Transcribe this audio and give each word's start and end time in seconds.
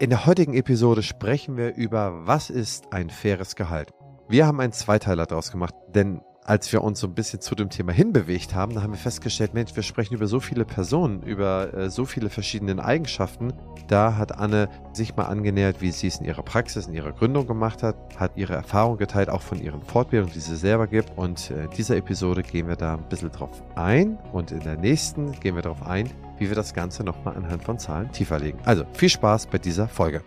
In 0.00 0.10
der 0.10 0.26
heutigen 0.26 0.54
Episode 0.54 1.02
sprechen 1.02 1.56
wir 1.56 1.74
über, 1.74 2.24
was 2.24 2.50
ist 2.50 2.92
ein 2.92 3.10
faires 3.10 3.56
Gehalt. 3.56 3.90
Wir 4.28 4.46
haben 4.46 4.60
einen 4.60 4.72
Zweiteiler 4.72 5.26
daraus 5.26 5.50
gemacht, 5.50 5.74
denn 5.92 6.20
als 6.44 6.72
wir 6.72 6.84
uns 6.84 7.00
so 7.00 7.08
ein 7.08 7.14
bisschen 7.14 7.40
zu 7.40 7.56
dem 7.56 7.68
Thema 7.68 7.90
hinbewegt 7.90 8.54
haben, 8.54 8.74
da 8.74 8.82
haben 8.82 8.92
wir 8.92 8.98
festgestellt, 8.98 9.54
Mensch, 9.54 9.74
wir 9.74 9.82
sprechen 9.82 10.14
über 10.14 10.28
so 10.28 10.38
viele 10.38 10.64
Personen, 10.64 11.24
über 11.24 11.74
äh, 11.74 11.90
so 11.90 12.04
viele 12.04 12.30
verschiedene 12.30 12.82
Eigenschaften. 12.82 13.52
Da 13.88 14.16
hat 14.16 14.38
Anne 14.38 14.68
sich 14.92 15.16
mal 15.16 15.24
angenähert, 15.24 15.80
wie 15.80 15.90
sie 15.90 16.06
es 16.06 16.20
in 16.20 16.26
ihrer 16.26 16.44
Praxis, 16.44 16.86
in 16.86 16.94
ihrer 16.94 17.10
Gründung 17.10 17.48
gemacht 17.48 17.82
hat, 17.82 17.96
hat 18.16 18.36
ihre 18.36 18.54
Erfahrung 18.54 18.98
geteilt, 18.98 19.28
auch 19.28 19.42
von 19.42 19.60
ihren 19.60 19.82
Fortbildungen, 19.82 20.32
die 20.32 20.40
sie 20.40 20.56
selber 20.56 20.86
gibt. 20.86 21.18
Und 21.18 21.50
äh, 21.50 21.64
in 21.64 21.70
dieser 21.70 21.96
Episode 21.96 22.44
gehen 22.44 22.68
wir 22.68 22.76
da 22.76 22.94
ein 22.94 23.08
bisschen 23.08 23.32
drauf 23.32 23.64
ein 23.74 24.16
und 24.32 24.52
in 24.52 24.60
der 24.60 24.76
nächsten 24.76 25.32
gehen 25.32 25.56
wir 25.56 25.62
darauf 25.62 25.82
ein, 25.82 26.08
wie 26.38 26.48
wir 26.48 26.56
das 26.56 26.74
Ganze 26.74 27.04
nochmal 27.04 27.36
anhand 27.36 27.64
von 27.64 27.78
Zahlen 27.78 28.10
tiefer 28.12 28.38
legen. 28.38 28.58
Also 28.64 28.84
viel 28.92 29.08
Spaß 29.08 29.46
bei 29.46 29.58
dieser 29.58 29.88
Folge. 29.88 30.22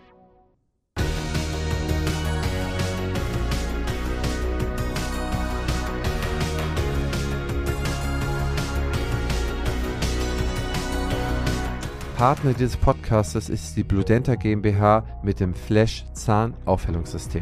Partner 12.21 12.54
dieses 12.54 12.78
Podcasts 12.78 13.50
ist 13.50 13.75
die 13.78 13.83
Bludenta 13.83 14.36
GmbH 14.36 15.04
mit 15.24 15.39
dem 15.39 15.55
Flash 15.55 16.05
Zahnaufhellungssystem. 16.14 17.41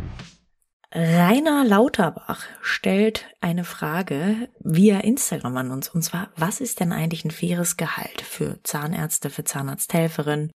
Rainer 0.91 1.65
Lauterbach 1.65 2.45
stellt 2.61 3.27
eine 3.41 3.63
Frage 3.63 4.49
via 4.59 4.99
Instagram 5.01 5.57
an 5.57 5.71
uns 5.71 5.89
und 5.89 6.01
zwar, 6.01 6.31
was 6.35 6.61
ist 6.61 6.79
denn 6.79 6.91
eigentlich 6.91 7.23
ein 7.25 7.31
faires 7.31 7.77
Gehalt 7.77 8.21
für 8.21 8.59
Zahnärzte, 8.63 9.29
für 9.29 9.43
Zahnarzthelferinnen? 9.43 10.51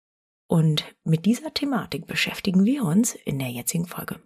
Und 0.47 0.95
mit 1.03 1.25
dieser 1.25 1.53
Thematik 1.53 2.07
beschäftigen 2.07 2.65
wir 2.65 2.83
uns 2.83 3.13
in 3.13 3.37
der 3.37 3.49
jetzigen 3.49 3.85
Folge. 3.85 4.19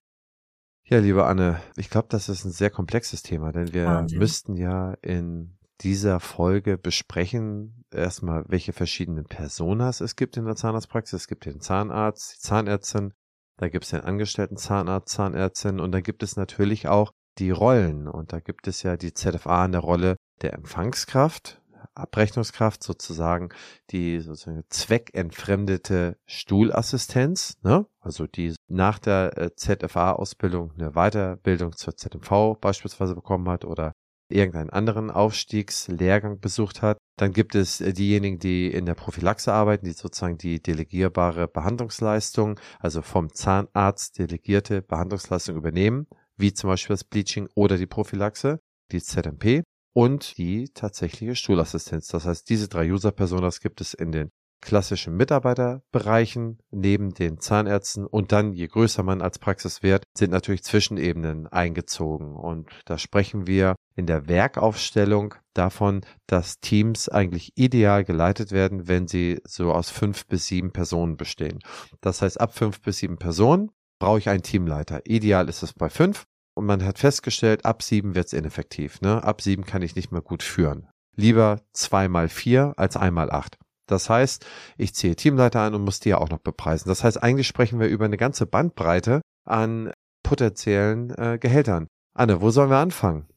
Ja, 0.85 0.99
liebe 0.99 1.25
Anne, 1.25 1.61
ich 1.75 1.89
glaube, 1.89 2.07
das 2.09 2.29
ist 2.29 2.45
ein 2.45 2.51
sehr 2.51 2.69
komplexes 2.69 3.21
Thema, 3.21 3.51
denn 3.51 3.73
wir 3.73 3.85
Wahnsinn. 3.85 4.19
müssten 4.19 4.55
ja 4.55 4.93
in 5.01 5.57
dieser 5.81 6.21
Folge 6.21 6.77
besprechen. 6.77 7.83
Erstmal, 7.91 8.45
welche 8.47 8.71
verschiedenen 8.71 9.25
Personas 9.25 9.99
es 10.01 10.15
gibt 10.15 10.37
in 10.37 10.45
der 10.45 10.55
Zahnarztpraxis. 10.55 11.21
Es 11.21 11.27
gibt 11.27 11.45
den 11.45 11.59
Zahnarzt, 11.59 12.35
die 12.35 12.39
Zahnärztin, 12.39 13.13
da 13.57 13.69
gibt 13.69 13.85
es 13.85 13.91
den 13.91 14.01
angestellten 14.01 14.57
Zahnarzt, 14.57 15.09
Zahnärztin 15.09 15.79
und 15.79 15.91
da 15.91 16.01
gibt 16.01 16.23
es 16.23 16.35
natürlich 16.35 16.87
auch 16.87 17.11
die 17.39 17.51
Rollen. 17.51 18.07
Und 18.07 18.33
da 18.33 18.39
gibt 18.39 18.67
es 18.67 18.83
ja 18.83 18.97
die 18.97 19.13
ZFA 19.13 19.65
in 19.65 19.71
der 19.71 19.81
Rolle 19.81 20.15
der 20.41 20.53
Empfangskraft, 20.53 21.61
Abrechnungskraft 21.95 22.83
sozusagen 22.83 23.49
die 23.89 24.19
sozusagen 24.19 24.63
zweckentfremdete 24.69 26.17
Stuhlassistenz, 26.25 27.57
ne? 27.63 27.87
also 27.99 28.27
die 28.27 28.55
nach 28.67 28.99
der 28.99 29.37
äh, 29.37 29.55
ZFA-Ausbildung 29.55 30.73
eine 30.77 30.91
Weiterbildung 30.91 31.75
zur 31.75 31.95
ZMV 31.95 32.59
beispielsweise 32.61 33.15
bekommen 33.15 33.49
hat 33.49 33.65
oder 33.65 33.93
irgendeinen 34.29 34.69
anderen 34.69 35.11
Aufstiegslehrgang 35.11 36.39
besucht 36.39 36.81
hat. 36.81 36.97
Dann 37.17 37.33
gibt 37.33 37.55
es 37.55 37.81
äh, 37.81 37.93
diejenigen, 37.93 38.39
die 38.39 38.71
in 38.71 38.85
der 38.85 38.95
Prophylaxe 38.95 39.51
arbeiten, 39.53 39.85
die 39.85 39.93
sozusagen 39.93 40.37
die 40.37 40.61
delegierbare 40.61 41.47
Behandlungsleistung, 41.47 42.59
also 42.79 43.01
vom 43.01 43.33
Zahnarzt 43.33 44.19
delegierte 44.19 44.81
Behandlungsleistung 44.81 45.55
übernehmen, 45.55 46.07
wie 46.35 46.53
zum 46.53 46.69
Beispiel 46.69 46.93
das 46.93 47.03
Bleaching 47.03 47.47
oder 47.55 47.77
die 47.77 47.87
Prophylaxe, 47.87 48.59
die 48.91 49.01
ZMP 49.01 49.63
und 49.93 50.37
die 50.37 50.69
tatsächliche 50.69 51.35
Stuhlassistenz. 51.35 52.07
Das 52.07 52.25
heißt, 52.25 52.49
diese 52.49 52.67
drei 52.67 52.91
User-Personas 52.91 53.61
gibt 53.61 53.81
es 53.81 53.93
in 53.93 54.11
den 54.11 54.29
klassischen 54.61 55.15
Mitarbeiterbereichen 55.15 56.59
neben 56.71 57.13
den 57.13 57.39
Zahnärzten 57.39 58.05
und 58.05 58.31
dann, 58.31 58.53
je 58.53 58.67
größer 58.67 59.03
man 59.03 59.21
als 59.21 59.39
Praxis 59.39 59.83
wird, 59.83 60.03
sind 60.17 60.31
natürlich 60.31 60.63
Zwischenebenen 60.63 61.47
eingezogen. 61.47 62.35
Und 62.35 62.69
da 62.85 62.97
sprechen 62.97 63.47
wir 63.47 63.75
in 63.95 64.05
der 64.05 64.27
Werkaufstellung 64.27 65.35
davon, 65.53 66.01
dass 66.27 66.59
Teams 66.59 67.09
eigentlich 67.09 67.51
ideal 67.55 68.03
geleitet 68.03 68.51
werden, 68.51 68.87
wenn 68.87 69.07
sie 69.07 69.39
so 69.43 69.71
aus 69.71 69.89
fünf 69.89 70.27
bis 70.27 70.47
sieben 70.47 70.71
Personen 70.71 71.17
bestehen. 71.17 71.59
Das 72.01 72.21
heißt, 72.21 72.39
ab 72.39 72.55
fünf 72.55 72.81
bis 72.81 72.97
sieben 72.97 73.17
Personen 73.17 73.71
brauche 73.99 74.19
ich 74.19 74.29
einen 74.29 74.43
Teamleiter. 74.43 75.01
Ideal 75.05 75.49
ist 75.49 75.63
es 75.63 75.73
bei 75.73 75.89
fünf. 75.89 76.25
Und 76.55 76.65
man 76.65 76.83
hat 76.83 76.97
festgestellt, 76.97 77.65
ab 77.65 77.83
sieben 77.83 78.15
wird 78.15 78.27
es 78.27 78.33
ineffektiv. 78.33 78.99
Ne? 79.01 79.23
Ab 79.23 79.41
sieben 79.41 79.63
kann 79.63 79.83
ich 79.83 79.95
nicht 79.95 80.11
mehr 80.11 80.21
gut 80.21 80.41
führen. 80.41 80.87
Lieber 81.15 81.61
zwei 81.71 82.07
mal 82.07 82.29
vier 82.29 82.73
als 82.77 82.97
einmal 82.97 83.29
acht. 83.29 83.57
Das 83.87 84.09
heißt, 84.09 84.45
ich 84.77 84.93
ziehe 84.93 85.15
Teamleiter 85.15 85.61
ein 85.61 85.73
und 85.73 85.83
muss 85.83 85.99
die 85.99 86.09
ja 86.09 86.17
auch 86.19 86.29
noch 86.29 86.39
bepreisen. 86.39 86.89
Das 86.89 87.03
heißt, 87.03 87.21
eigentlich 87.21 87.47
sprechen 87.47 87.79
wir 87.79 87.87
über 87.87 88.05
eine 88.05 88.17
ganze 88.17 88.45
Bandbreite 88.45 89.21
an 89.45 89.91
potenziellen 90.23 91.09
äh, 91.17 91.37
Gehältern. 91.39 91.87
Anne, 92.13 92.41
wo 92.41 92.51
sollen 92.51 92.69
wir 92.69 92.77
anfangen? 92.77 93.27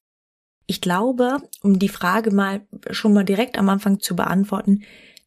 Ich 0.67 0.81
glaube, 0.81 1.39
um 1.63 1.79
die 1.79 1.89
Frage 1.89 2.31
mal 2.31 2.67
schon 2.91 3.13
mal 3.13 3.25
direkt 3.25 3.59
am 3.59 3.69
Anfang 3.69 4.01
zu 4.01 4.15
beantworten, 4.15 4.83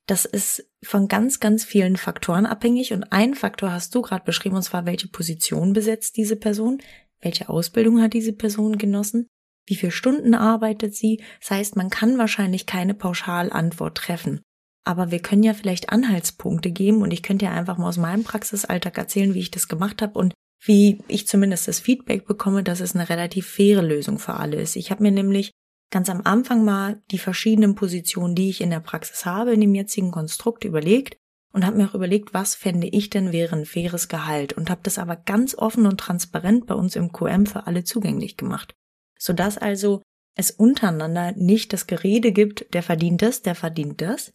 das 0.05 0.25
ist 0.25 0.69
von 0.83 1.07
ganz, 1.07 1.39
ganz 1.39 1.63
vielen 1.63 1.95
Faktoren 1.95 2.45
abhängig. 2.45 2.93
Und 2.93 3.11
einen 3.11 3.35
Faktor 3.35 3.71
hast 3.71 3.95
du 3.95 4.01
gerade 4.01 4.25
beschrieben, 4.25 4.55
und 4.55 4.63
zwar, 4.63 4.85
welche 4.85 5.07
Position 5.07 5.73
besetzt 5.73 6.17
diese 6.17 6.35
Person? 6.35 6.81
Welche 7.21 7.47
Ausbildung 7.47 8.01
hat 8.01 8.13
diese 8.13 8.33
Person 8.33 8.77
genossen? 8.77 9.27
Wie 9.65 9.75
viele 9.75 9.93
Stunden 9.93 10.35
arbeitet 10.35 10.93
sie? 10.95 11.23
Das 11.39 11.51
heißt, 11.51 11.75
man 11.77 11.89
kann 11.89 12.17
wahrscheinlich 12.17 12.65
keine 12.65 12.93
Pauschalantwort 12.93 13.97
treffen. 13.97 14.41
Aber 14.85 15.11
wir 15.11 15.19
können 15.19 15.43
ja 15.43 15.53
vielleicht 15.53 15.89
Anhaltspunkte 15.89 16.71
geben 16.71 17.01
und 17.01 17.11
ich 17.11 17.23
könnte 17.23 17.45
ja 17.45 17.51
einfach 17.51 17.77
mal 17.77 17.87
aus 17.87 17.97
meinem 17.97 18.23
Praxisalltag 18.23 18.97
erzählen, 18.97 19.33
wie 19.33 19.39
ich 19.39 19.51
das 19.51 19.67
gemacht 19.67 20.01
habe 20.01 20.19
und 20.19 20.33
wie 20.65 20.99
ich 21.07 21.27
zumindest 21.27 21.67
das 21.67 21.79
Feedback 21.79 22.25
bekomme, 22.25 22.63
dass 22.63 22.79
es 22.79 22.95
eine 22.95 23.09
relativ 23.09 23.47
faire 23.47 23.81
Lösung 23.81 24.19
für 24.19 24.35
alle 24.35 24.57
ist. 24.57 24.75
Ich 24.75 24.91
habe 24.91 25.03
mir 25.03 25.11
nämlich 25.11 25.51
ganz 25.91 26.09
am 26.09 26.21
Anfang 26.23 26.63
mal 26.63 27.01
die 27.11 27.17
verschiedenen 27.17 27.75
Positionen, 27.75 28.35
die 28.35 28.49
ich 28.49 28.61
in 28.61 28.69
der 28.69 28.79
Praxis 28.79 29.25
habe, 29.25 29.53
in 29.53 29.61
dem 29.61 29.75
jetzigen 29.75 30.11
Konstrukt 30.11 30.63
überlegt 30.63 31.17
und 31.53 31.65
habe 31.65 31.77
mir 31.77 31.87
auch 31.87 31.95
überlegt, 31.95 32.33
was 32.33 32.55
fände 32.55 32.87
ich 32.87 33.09
denn 33.09 33.31
wäre 33.31 33.55
ein 33.55 33.65
faires 33.65 34.07
Gehalt 34.07 34.53
und 34.53 34.69
habe 34.69 34.81
das 34.83 34.97
aber 34.97 35.15
ganz 35.15 35.55
offen 35.55 35.85
und 35.85 35.99
transparent 35.99 36.65
bei 36.65 36.73
uns 36.73 36.95
im 36.95 37.11
QM 37.11 37.45
für 37.45 37.67
alle 37.67 37.83
zugänglich 37.83 38.37
gemacht, 38.37 38.73
sodass 39.17 39.57
also 39.57 40.01
es 40.35 40.49
untereinander 40.49 41.33
nicht 41.33 41.73
das 41.73 41.85
Gerede 41.85 42.31
gibt, 42.31 42.73
der 42.73 42.81
verdient 42.81 43.21
das, 43.21 43.43
der 43.43 43.53
verdient 43.53 44.01
das, 44.01 44.33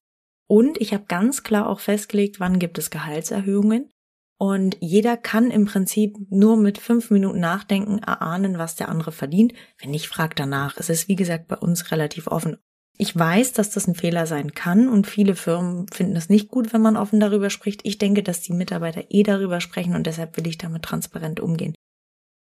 und 0.48 0.80
ich 0.80 0.94
habe 0.94 1.04
ganz 1.06 1.42
klar 1.42 1.68
auch 1.68 1.78
festgelegt, 1.78 2.40
wann 2.40 2.58
gibt 2.58 2.78
es 2.78 2.90
Gehaltserhöhungen. 2.90 3.90
Und 4.40 4.76
jeder 4.80 5.16
kann 5.16 5.50
im 5.50 5.66
Prinzip 5.66 6.16
nur 6.30 6.56
mit 6.56 6.78
fünf 6.78 7.10
Minuten 7.10 7.40
nachdenken, 7.40 7.98
erahnen, 7.98 8.56
was 8.56 8.76
der 8.76 8.88
andere 8.88 9.12
verdient. 9.12 9.52
Wenn 9.80 9.92
ich 9.92 10.08
frage 10.08 10.34
danach, 10.36 10.76
es 10.78 10.88
ist 10.88 11.08
wie 11.08 11.16
gesagt 11.16 11.48
bei 11.48 11.56
uns 11.56 11.90
relativ 11.90 12.28
offen. 12.28 12.56
Ich 12.96 13.16
weiß, 13.16 13.52
dass 13.52 13.70
das 13.70 13.86
ein 13.86 13.94
Fehler 13.94 14.26
sein 14.26 14.54
kann 14.54 14.88
und 14.88 15.06
viele 15.06 15.34
Firmen 15.34 15.86
finden 15.88 16.16
es 16.16 16.28
nicht 16.28 16.48
gut, 16.48 16.72
wenn 16.72 16.80
man 16.80 16.96
offen 16.96 17.20
darüber 17.20 17.50
spricht. 17.50 17.80
Ich 17.84 17.98
denke, 17.98 18.22
dass 18.22 18.40
die 18.40 18.52
Mitarbeiter 18.52 19.04
eh 19.10 19.22
darüber 19.22 19.60
sprechen 19.60 19.94
und 19.94 20.06
deshalb 20.06 20.36
will 20.36 20.46
ich 20.46 20.58
damit 20.58 20.82
transparent 20.82 21.40
umgehen. 21.40 21.74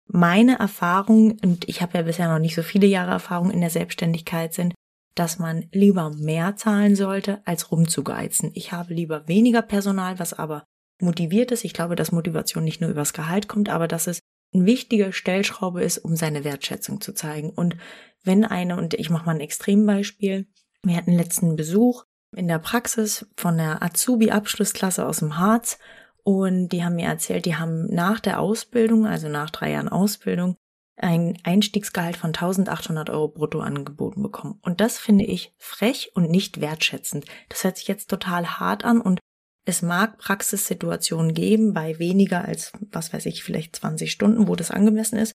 Meine 0.07 0.57
Erfahrung, 0.57 1.38
und 1.44 1.68
ich 1.68 1.81
habe 1.81 1.97
ja 1.97 2.03
bisher 2.03 2.31
noch 2.31 2.39
nicht 2.39 2.56
so 2.56 2.63
viele 2.63 2.88
Jahre 2.88 3.12
Erfahrung 3.12 3.51
in 3.51 3.59
der 3.59 3.69
Selbstständigkeit 3.69 4.53
sind, 4.53 4.74
dass 5.20 5.40
man 5.40 5.68
lieber 5.72 6.12
mehr 6.12 6.56
zahlen 6.56 6.96
sollte, 6.96 7.42
als 7.46 7.72
rumzugeizen. 7.72 8.52
Ich 8.54 8.72
habe 8.72 8.94
lieber 8.94 9.28
weniger 9.28 9.62
Personal, 9.62 10.20
was 10.20 10.34
aber 10.34 10.66
motiviert 11.02 11.52
ist. 11.52 11.64
Ich 11.64 11.74
glaube, 11.74 11.96
dass 11.96 12.12
Motivation 12.12 12.64
nicht 12.64 12.82
nur 12.82 12.90
übers 12.90 13.14
Gehalt 13.14 13.48
kommt, 13.48 13.70
aber 13.70 13.88
dass 13.88 14.08
es 14.08 14.20
ein 14.54 14.66
wichtiger 14.66 15.12
Stellschraube 15.12 15.84
ist, 15.84 16.00
um 16.00 16.16
seine 16.16 16.44
Wertschätzung 16.44 17.02
zu 17.02 17.14
zeigen. 17.14 17.50
Und 17.50 17.78
wenn 18.24 18.46
eine, 18.46 18.78
und 18.78 18.94
ich 18.94 19.10
mache 19.10 19.26
mal 19.26 19.36
ein 19.36 19.42
Extrembeispiel, 19.42 20.48
wir 20.84 20.96
hatten 20.96 21.14
letzten 21.14 21.56
Besuch 21.56 22.06
in 22.36 22.48
der 22.48 22.60
Praxis 22.60 23.28
von 23.36 23.58
der 23.58 23.82
Azubi-Abschlussklasse 23.84 25.06
aus 25.06 25.20
dem 25.20 25.38
Harz 25.38 25.80
und 26.24 26.70
die 26.70 26.84
haben 26.84 26.96
mir 26.96 27.08
erzählt, 27.08 27.46
die 27.46 27.56
haben 27.56 27.88
nach 27.88 28.20
der 28.20 28.40
Ausbildung, 28.40 29.06
also 29.06 29.30
nach 29.30 29.50
drei 29.50 29.72
Jahren 29.72 29.90
Ausbildung, 29.90 30.58
ein 30.98 31.38
Einstiegsgehalt 31.44 32.18
von 32.18 32.30
1800 32.30 33.10
Euro 33.10 33.28
brutto 33.28 33.60
angeboten 33.60 34.24
bekommen. 34.24 34.60
Und 34.64 34.82
das 34.82 34.98
finde 34.98 35.26
ich 35.26 35.54
frech 35.58 36.12
und 36.16 36.30
nicht 36.30 36.60
wertschätzend. 36.60 37.26
Das 37.50 37.64
hört 37.64 37.78
sich 37.78 37.88
jetzt 37.88 38.10
total 38.10 38.60
hart 38.60 38.84
an 38.84 39.00
und 39.00 39.20
es 39.66 39.82
mag 39.82 40.18
Praxissituationen 40.18 41.34
geben 41.34 41.74
bei 41.74 42.00
weniger 42.00 42.46
als, 42.46 42.72
was 42.92 43.14
weiß 43.14 43.26
ich, 43.26 43.44
vielleicht 43.44 43.76
20 43.76 44.12
Stunden, 44.12 44.48
wo 44.48 44.56
das 44.56 44.72
angemessen 44.72 45.18
ist. 45.18 45.34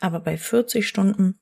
Aber 0.00 0.20
bei 0.20 0.36
40 0.36 0.88
Stunden 0.88 1.38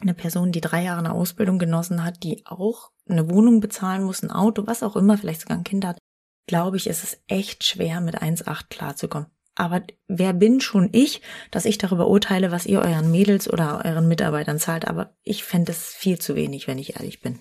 eine 0.00 0.14
Person, 0.14 0.52
die 0.52 0.60
drei 0.60 0.84
Jahre 0.84 0.98
eine 0.98 1.12
Ausbildung 1.12 1.58
genossen 1.58 2.04
hat, 2.04 2.22
die 2.22 2.44
auch 2.44 2.90
eine 3.08 3.30
Wohnung 3.30 3.60
bezahlen 3.60 4.04
muss, 4.04 4.22
ein 4.22 4.30
Auto, 4.30 4.66
was 4.66 4.82
auch 4.82 4.96
immer, 4.96 5.16
vielleicht 5.16 5.40
sogar 5.40 5.58
ein 5.58 5.64
Kind 5.64 5.84
hat, 5.84 5.98
glaube 6.46 6.76
ich, 6.76 6.86
ist 6.86 7.02
es 7.02 7.20
echt 7.26 7.64
schwer, 7.64 8.00
mit 8.00 8.20
1,8 8.20 8.68
klarzukommen. 8.68 9.28
Aber 9.54 9.82
wer 10.08 10.32
bin 10.32 10.60
schon 10.60 10.88
ich, 10.92 11.20
dass 11.50 11.64
ich 11.64 11.78
darüber 11.78 12.08
urteile, 12.08 12.50
was 12.50 12.66
ihr 12.66 12.80
euren 12.80 13.10
Mädels 13.10 13.50
oder 13.50 13.84
euren 13.84 14.08
Mitarbeitern 14.08 14.58
zahlt? 14.58 14.86
Aber 14.86 15.14
ich 15.22 15.44
fände 15.44 15.72
es 15.72 15.88
viel 15.94 16.18
zu 16.18 16.34
wenig, 16.34 16.66
wenn 16.66 16.78
ich 16.78 16.96
ehrlich 16.96 17.20
bin. 17.20 17.38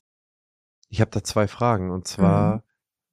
Ich 0.89 1.01
habe 1.01 1.11
da 1.11 1.23
zwei 1.23 1.47
Fragen. 1.47 1.91
Und 1.91 2.07
zwar, 2.07 2.63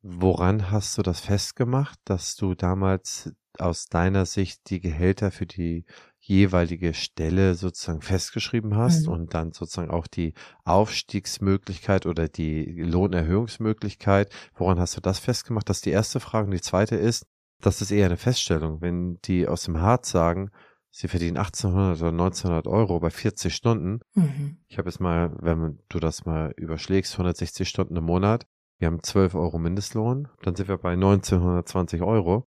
mhm. 0.03 0.23
woran 0.23 0.71
hast 0.71 0.97
du 0.99 1.03
das 1.03 1.21
festgemacht, 1.21 1.99
dass 2.05 2.37
du 2.37 2.55
damals 2.55 3.33
aus 3.59 3.87
deiner 3.87 4.27
Sicht 4.27 4.69
die 4.71 4.81
Gehälter 4.81 5.31
für 5.31 5.47
die 5.47 5.85
jeweilige 6.19 6.93
Stelle 6.93 7.55
sozusagen 7.55 8.03
festgeschrieben 8.03 8.77
hast 8.77 9.07
mhm. 9.07 9.13
und 9.13 9.35
dann 9.35 9.53
sozusagen 9.53 9.91
auch 9.91 10.07
die 10.07 10.35
Aufstiegsmöglichkeit 10.65 12.07
oder 12.07 12.29
die 12.29 12.65
Lohnerhöhungsmöglichkeit. 12.83 14.33
Woran 14.55 14.81
hast 14.81 14.97
du 14.97 15.01
das 15.01 15.19
festgemacht? 15.19 15.69
Das 15.69 15.79
ist 15.79 15.87
die 15.87 15.91
erste 15.91 16.19
Frage. 16.19 16.47
Und 16.47 16.55
die 16.55 16.61
zweite 16.61 16.97
ist, 16.97 17.27
das 17.61 17.81
ist 17.81 17.91
eher 17.91 18.06
eine 18.06 18.17
Feststellung. 18.17 18.81
Wenn 18.81 19.19
die 19.25 19.49
aus 19.49 19.64
dem 19.64 19.81
Harz 19.81 20.11
sagen, 20.11 20.50
sie 20.91 21.08
verdienen 21.08 21.37
1800 21.37 22.00
oder 22.00 22.11
1900 22.11 22.67
Euro 22.67 23.00
bei 23.00 23.11
40 23.11 23.55
Stunden. 23.55 24.00
Mhm. 24.14 24.58
Ich 24.69 24.79
habe 24.79 24.88
jetzt 24.88 25.00
mal, 25.00 25.37
wenn 25.41 25.79
du 25.88 25.99
das 25.99 26.25
mal 26.25 26.53
überschlägst, 26.56 27.14
160 27.14 27.69
Stunden 27.69 27.97
im 27.97 28.05
Monat. 28.05 28.47
Wir 28.79 28.87
haben 28.88 29.03
12 29.03 29.35
Euro 29.35 29.58
Mindestlohn. 29.58 30.29
Dann 30.43 30.55
sind 30.55 30.69
wir 30.69 30.79
bei 30.79 30.93
1920 30.93 32.03
Euro. 32.03 32.47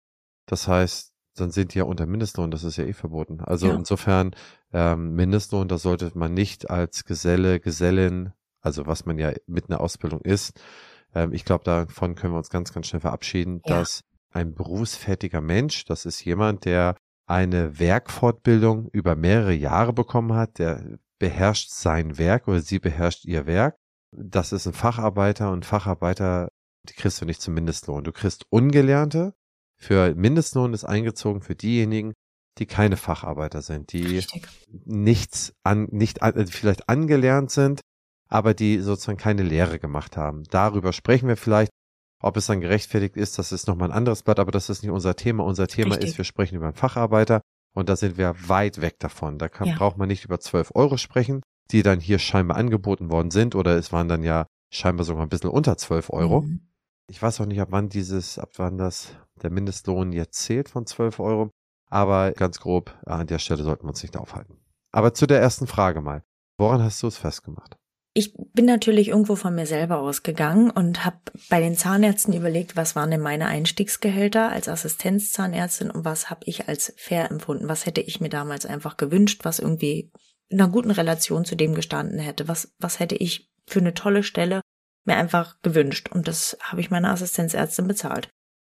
Das 0.46 0.68
heißt, 0.68 1.12
dann 1.36 1.50
sind 1.50 1.74
die 1.74 1.78
ja 1.78 1.84
unter 1.84 2.06
Mindestlohn, 2.06 2.50
das 2.50 2.64
ist 2.64 2.76
ja 2.76 2.84
eh 2.84 2.92
verboten. 2.92 3.40
Also 3.40 3.68
ja. 3.68 3.74
insofern 3.74 4.34
ähm, 4.72 5.14
Mindestlohn, 5.14 5.68
da 5.68 5.78
sollte 5.78 6.12
man 6.14 6.32
nicht 6.32 6.70
als 6.70 7.04
Geselle, 7.04 7.60
Gesellin, 7.60 8.32
also 8.60 8.86
was 8.86 9.04
man 9.04 9.18
ja 9.18 9.32
mit 9.46 9.68
einer 9.68 9.80
Ausbildung 9.80 10.20
ist, 10.20 10.60
ähm, 11.14 11.32
ich 11.32 11.44
glaube, 11.44 11.64
davon 11.64 12.14
können 12.14 12.34
wir 12.34 12.38
uns 12.38 12.50
ganz, 12.50 12.72
ganz 12.72 12.86
schnell 12.86 13.00
verabschieden, 13.00 13.60
ja. 13.64 13.78
dass 13.78 14.04
ein 14.34 14.54
berufsfertiger 14.54 15.40
Mensch, 15.40 15.84
das 15.84 16.06
ist 16.06 16.24
jemand, 16.24 16.64
der 16.64 16.96
eine 17.26 17.78
Werkfortbildung 17.78 18.88
über 18.90 19.16
mehrere 19.16 19.54
Jahre 19.54 19.92
bekommen 19.92 20.34
hat, 20.34 20.58
der 20.58 20.98
beherrscht 21.18 21.70
sein 21.70 22.18
Werk 22.18 22.48
oder 22.48 22.60
sie 22.60 22.78
beherrscht 22.78 23.24
ihr 23.24 23.46
Werk. 23.46 23.76
Das 24.12 24.52
ist 24.52 24.66
ein 24.66 24.74
Facharbeiter 24.74 25.50
und 25.50 25.64
Facharbeiter, 25.64 26.48
die 26.88 26.94
kriegst 26.94 27.20
du 27.20 27.24
nicht 27.24 27.40
zum 27.40 27.54
Mindestlohn. 27.54 28.04
Du 28.04 28.12
kriegst 28.12 28.44
Ungelernte, 28.50 29.34
für 29.76 30.14
Mindestlohn 30.14 30.74
ist 30.74 30.84
eingezogen 30.84 31.40
für 31.40 31.54
diejenigen, 31.54 32.14
die 32.58 32.66
keine 32.66 32.96
Facharbeiter 32.96 33.62
sind, 33.62 33.92
die 33.92 34.16
Richtig. 34.16 34.46
nichts 34.68 35.54
an, 35.64 35.88
nicht 35.90 36.22
an, 36.22 36.46
vielleicht 36.46 36.88
angelernt 36.88 37.50
sind, 37.50 37.80
aber 38.28 38.54
die 38.54 38.78
sozusagen 38.80 39.18
keine 39.18 39.42
Lehre 39.42 39.78
gemacht 39.78 40.16
haben. 40.16 40.44
Darüber 40.44 40.92
sprechen 40.92 41.28
wir 41.28 41.36
vielleicht. 41.36 41.70
Ob 42.24 42.38
es 42.38 42.46
dann 42.46 42.62
gerechtfertigt 42.62 43.18
ist, 43.18 43.38
das 43.38 43.52
ist 43.52 43.66
nochmal 43.66 43.90
ein 43.90 43.96
anderes 43.98 44.22
Blatt, 44.22 44.38
aber 44.38 44.50
das 44.50 44.70
ist 44.70 44.82
nicht 44.82 44.90
unser 44.90 45.14
Thema. 45.14 45.44
Unser 45.44 45.66
Thema 45.66 45.90
Richtig. 45.90 46.12
ist, 46.12 46.16
wir 46.16 46.24
sprechen 46.24 46.54
über 46.54 46.64
einen 46.64 46.74
Facharbeiter 46.74 47.42
und 47.74 47.90
da 47.90 47.96
sind 47.96 48.16
wir 48.16 48.34
weit 48.48 48.80
weg 48.80 48.98
davon. 48.98 49.38
Da 49.38 49.50
kann, 49.50 49.68
ja. 49.68 49.76
braucht 49.76 49.98
man 49.98 50.08
nicht 50.08 50.24
über 50.24 50.40
12 50.40 50.72
Euro 50.74 50.96
sprechen, 50.96 51.42
die 51.70 51.82
dann 51.82 52.00
hier 52.00 52.18
scheinbar 52.18 52.56
angeboten 52.56 53.10
worden 53.10 53.30
sind 53.30 53.54
oder 53.54 53.76
es 53.76 53.92
waren 53.92 54.08
dann 54.08 54.22
ja 54.22 54.46
scheinbar 54.72 55.04
sogar 55.04 55.22
ein 55.22 55.28
bisschen 55.28 55.50
unter 55.50 55.76
12 55.76 56.08
Euro. 56.08 56.40
Mhm. 56.40 56.66
Ich 57.10 57.20
weiß 57.20 57.42
auch 57.42 57.46
nicht, 57.46 57.60
ab 57.60 57.68
wann 57.72 57.90
dieses, 57.90 58.38
ab 58.38 58.52
wann 58.56 58.78
das 58.78 59.14
der 59.42 59.50
Mindestlohn 59.50 60.12
jetzt 60.12 60.38
zählt 60.38 60.70
von 60.70 60.86
12 60.86 61.20
Euro. 61.20 61.50
Aber 61.90 62.32
ganz 62.32 62.58
grob, 62.58 62.98
an 63.04 63.26
der 63.26 63.38
Stelle 63.38 63.62
sollten 63.62 63.84
wir 63.84 63.90
uns 63.90 64.02
nicht 64.02 64.16
aufhalten. 64.16 64.56
Aber 64.92 65.12
zu 65.12 65.26
der 65.26 65.42
ersten 65.42 65.66
Frage 65.66 66.00
mal. 66.00 66.22
Woran 66.56 66.82
hast 66.82 67.02
du 67.02 67.06
es 67.06 67.18
festgemacht? 67.18 67.76
Ich 68.16 68.32
bin 68.52 68.64
natürlich 68.64 69.08
irgendwo 69.08 69.34
von 69.34 69.54
mir 69.56 69.66
selber 69.66 69.98
ausgegangen 69.98 70.70
und 70.70 71.04
habe 71.04 71.16
bei 71.50 71.60
den 71.60 71.76
Zahnärzten 71.76 72.32
überlegt, 72.32 72.76
was 72.76 72.94
waren 72.94 73.10
denn 73.10 73.20
meine 73.20 73.46
Einstiegsgehälter 73.46 74.50
als 74.50 74.68
Assistenzzahnärztin 74.68 75.90
und 75.90 76.04
was 76.04 76.30
habe 76.30 76.42
ich 76.46 76.68
als 76.68 76.94
fair 76.96 77.30
empfunden? 77.30 77.68
Was 77.68 77.86
hätte 77.86 78.00
ich 78.00 78.20
mir 78.20 78.28
damals 78.28 78.66
einfach 78.66 78.96
gewünscht, 78.96 79.44
was 79.44 79.58
irgendwie 79.58 80.12
in 80.48 80.60
einer 80.60 80.70
guten 80.70 80.92
Relation 80.92 81.44
zu 81.44 81.56
dem 81.56 81.74
gestanden 81.74 82.20
hätte? 82.20 82.46
Was, 82.46 82.72
was 82.78 83.00
hätte 83.00 83.16
ich 83.16 83.50
für 83.66 83.80
eine 83.80 83.94
tolle 83.94 84.22
Stelle 84.22 84.60
mir 85.04 85.16
einfach 85.16 85.60
gewünscht? 85.62 86.10
Und 86.12 86.28
das 86.28 86.56
habe 86.60 86.80
ich 86.80 86.92
meiner 86.92 87.10
Assistenzärztin 87.10 87.88
bezahlt 87.88 88.28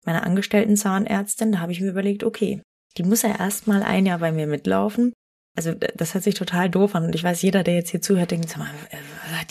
meiner 0.08 0.24
angestellten 0.24 0.76
Zahnärztin, 0.76 1.52
da 1.52 1.58
habe 1.60 1.72
ich 1.72 1.80
mir 1.80 1.90
überlegt, 1.90 2.24
okay, 2.24 2.62
die 2.96 3.02
muss 3.02 3.22
ja 3.22 3.36
erstmal 3.36 3.82
ein 3.82 4.06
Jahr 4.06 4.18
bei 4.18 4.32
mir 4.32 4.46
mitlaufen. 4.46 5.12
Also 5.54 5.74
das 5.74 6.14
hört 6.14 6.24
sich 6.24 6.34
total 6.34 6.70
doof 6.70 6.94
an 6.94 7.04
und 7.04 7.14
ich 7.14 7.24
weiß, 7.24 7.42
jeder, 7.42 7.62
der 7.62 7.74
jetzt 7.74 7.90
hier 7.90 8.00
zuhört, 8.00 8.30
denkt, 8.30 8.48
sag 8.48 8.58
mal, 8.58 8.70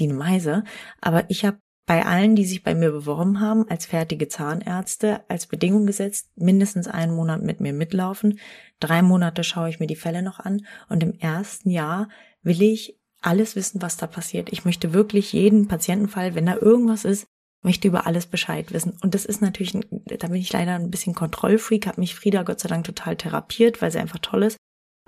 eine 0.05 0.13
Meise? 0.13 0.63
Aber 1.01 1.29
ich 1.29 1.45
habe 1.45 1.57
bei 1.87 2.05
allen, 2.05 2.35
die 2.35 2.45
sich 2.45 2.63
bei 2.63 2.75
mir 2.75 2.91
beworben 2.91 3.39
haben, 3.39 3.67
als 3.69 3.85
fertige 3.85 4.27
Zahnärzte, 4.27 5.21
als 5.29 5.47
Bedingung 5.47 5.85
gesetzt, 5.85 6.29
mindestens 6.35 6.87
einen 6.87 7.15
Monat 7.15 7.41
mit 7.41 7.61
mir 7.61 7.71
mitlaufen. 7.71 8.39
Drei 8.79 9.01
Monate 9.01 9.43
schaue 9.43 9.69
ich 9.69 9.79
mir 9.79 9.87
die 9.87 9.95
Fälle 9.95 10.21
noch 10.21 10.39
an 10.39 10.65
und 10.89 11.01
im 11.01 11.13
ersten 11.13 11.69
Jahr 11.69 12.09
will 12.43 12.61
ich 12.61 12.99
alles 13.21 13.55
wissen, 13.55 13.81
was 13.81 13.97
da 13.97 14.05
passiert. 14.05 14.51
Ich 14.51 14.65
möchte 14.65 14.93
wirklich 14.93 15.31
jeden 15.33 15.67
Patientenfall, 15.67 16.35
wenn 16.35 16.45
da 16.45 16.57
irgendwas 16.57 17.05
ist, 17.05 17.25
möchte 17.63 17.87
über 17.87 18.05
alles 18.05 18.25
Bescheid 18.27 18.73
wissen. 18.73 18.97
Und 19.01 19.15
das 19.15 19.25
ist 19.25 19.41
natürlich, 19.41 19.77
da 19.89 20.27
bin 20.27 20.41
ich 20.41 20.51
leider 20.51 20.75
ein 20.75 20.91
bisschen 20.91 21.15
Kontrollfreak, 21.15 21.87
hat 21.87 21.97
mich 21.97 22.15
Frieda 22.15 22.43
Gott 22.43 22.59
sei 22.59 22.69
Dank 22.69 22.85
total 22.85 23.15
therapiert, 23.15 23.81
weil 23.81 23.91
sie 23.91 23.99
einfach 23.99 24.19
toll 24.19 24.43
ist. 24.43 24.57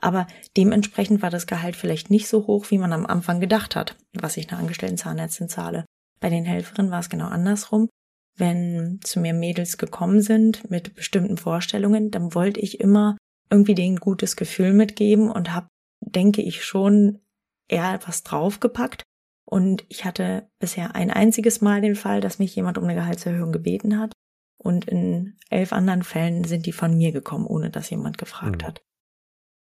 Aber 0.01 0.28
dementsprechend 0.56 1.22
war 1.22 1.30
das 1.30 1.48
Gehalt 1.48 1.75
vielleicht 1.75 2.10
nicht 2.10 2.28
so 2.28 2.48
hoch, 2.48 2.72
wie 2.72 2.78
man 2.78 2.94
am 2.94 3.06
Anfang 3.06 3.40
gedacht 3.40 3.75
hat, 3.75 3.96
was 4.13 4.38
ich 4.38 4.50
einer 4.50 4.60
angestellten 4.60 4.98
Zahnärztin 4.98 5.50
zahle. 5.50 5.86
Bei 6.19 6.30
den 6.30 6.46
Helferinnen 6.46 6.92
war 6.92 7.00
es 7.00 7.10
genau 7.10 7.28
andersrum. 7.28 7.90
Wenn 8.38 9.00
zu 9.04 9.19
mir 9.19 9.34
Mädels 9.34 9.78
gekommen 9.78 10.22
sind 10.22 10.69
mit 10.69 10.96
bestimmten 10.96 11.38
Vorstellungen, 11.38 12.12
dann 12.12 12.34
wollte 12.34 12.60
ich 12.60 12.80
immer 12.80 13.18
irgendwie 13.50 13.75
denen 13.75 13.96
ein 13.96 14.00
gutes 14.00 14.36
Gefühl 14.36 14.74
mitgeben 14.74 15.30
und 15.30 15.54
habe, 15.54 15.68
denke 16.01 16.42
ich, 16.42 16.63
schon 16.63 17.19
eher 17.68 18.00
was 18.06 18.24
draufgepackt, 18.24 19.04
und 19.50 19.84
ich 19.90 20.06
hatte 20.06 20.48
bisher 20.60 20.94
ein 20.94 21.10
einziges 21.10 21.60
Mal 21.60 21.81
den 21.81 21.96
Fall, 21.96 22.22
dass 22.22 22.38
mich 22.38 22.56
jemand 22.56 22.78
um 22.78 22.84
eine 22.84 22.94
Gehaltserhöhung 22.94 23.51
gebeten 23.51 23.98
hat. 23.98 24.13
Und 24.62 24.86
in 24.86 25.38
elf 25.50 25.74
anderen 25.74 26.04
Fällen 26.04 26.44
sind 26.44 26.68
die 26.68 26.72
von 26.72 26.96
mir 26.96 27.12
gekommen, 27.12 27.48
ohne 27.48 27.72
dass 27.72 27.90
jemand 27.90 28.19
gefragt 28.19 28.62
mhm. 28.62 28.68
hat. 28.68 28.81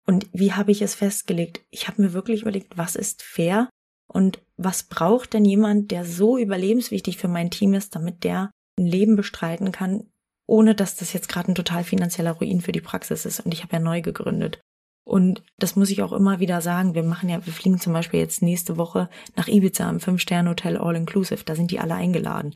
Und 0.07 0.29
wie 0.33 0.53
habe 0.53 0.73
ich 0.73 0.83
es 0.83 0.95
festgelegt? 0.95 1.63
Ich 1.71 1.89
habe 1.89 2.03
mir 2.03 2.13
wirklich 2.13 2.43
überlegt, 2.43 2.77
was 2.77 2.97
ist 2.97 3.23
fair 3.23 3.69
und 4.13 4.41
was 4.57 4.85
braucht 4.85 5.33
denn 5.33 5.45
jemand, 5.45 5.91
der 5.91 6.05
so 6.05 6.37
überlebenswichtig 6.37 7.19
für 7.19 7.29
mein 7.29 7.51
Team 7.51 7.75
ist, 7.75 7.95
damit 7.95 8.25
der 8.25 8.51
ein 8.79 8.87
Leben 8.87 9.17
bestreiten 9.17 9.73
kann, 9.73 10.11
ohne 10.47 10.75
dass 10.75 10.97
das 10.97 11.13
jetzt 11.13 11.29
gerade 11.29 11.53
ein 11.53 11.55
total 11.55 11.85
finanzieller 11.85 12.33
Ruin 12.33 12.61
für 12.61 12.73
die 12.73 12.81
Praxis 12.81 13.25
ist. 13.25 13.41
Und 13.41 13.55
ich 13.55 13.63
habe 13.63 13.75
ja 13.75 13.81
neu 13.81 14.03
gegründet. 14.03 14.61
Und 15.05 15.43
das 15.59 15.77
muss 15.77 15.91
ich 15.91 16.03
auch 16.03 16.13
immer 16.13 16.41
wieder 16.41 16.61
sagen. 16.61 16.95
Wir 16.95 17.03
machen 17.03 17.29
ja, 17.29 17.45
wir 17.45 17.53
fliegen 17.53 17.81
zum 17.81 17.93
Beispiel 17.93 18.21
jetzt 18.21 18.43
nächste 18.43 18.77
Woche 18.77 19.09
nach 19.37 19.49
Ibiza 19.49 19.89
im 19.89 20.01
Fünf-Sterne-Hotel 20.01 20.77
All-Inclusive. 20.77 21.45
Da 21.45 21.55
sind 21.55 21.71
die 21.71 21.81
alle 21.81 21.95
eingeladen. 21.95 22.55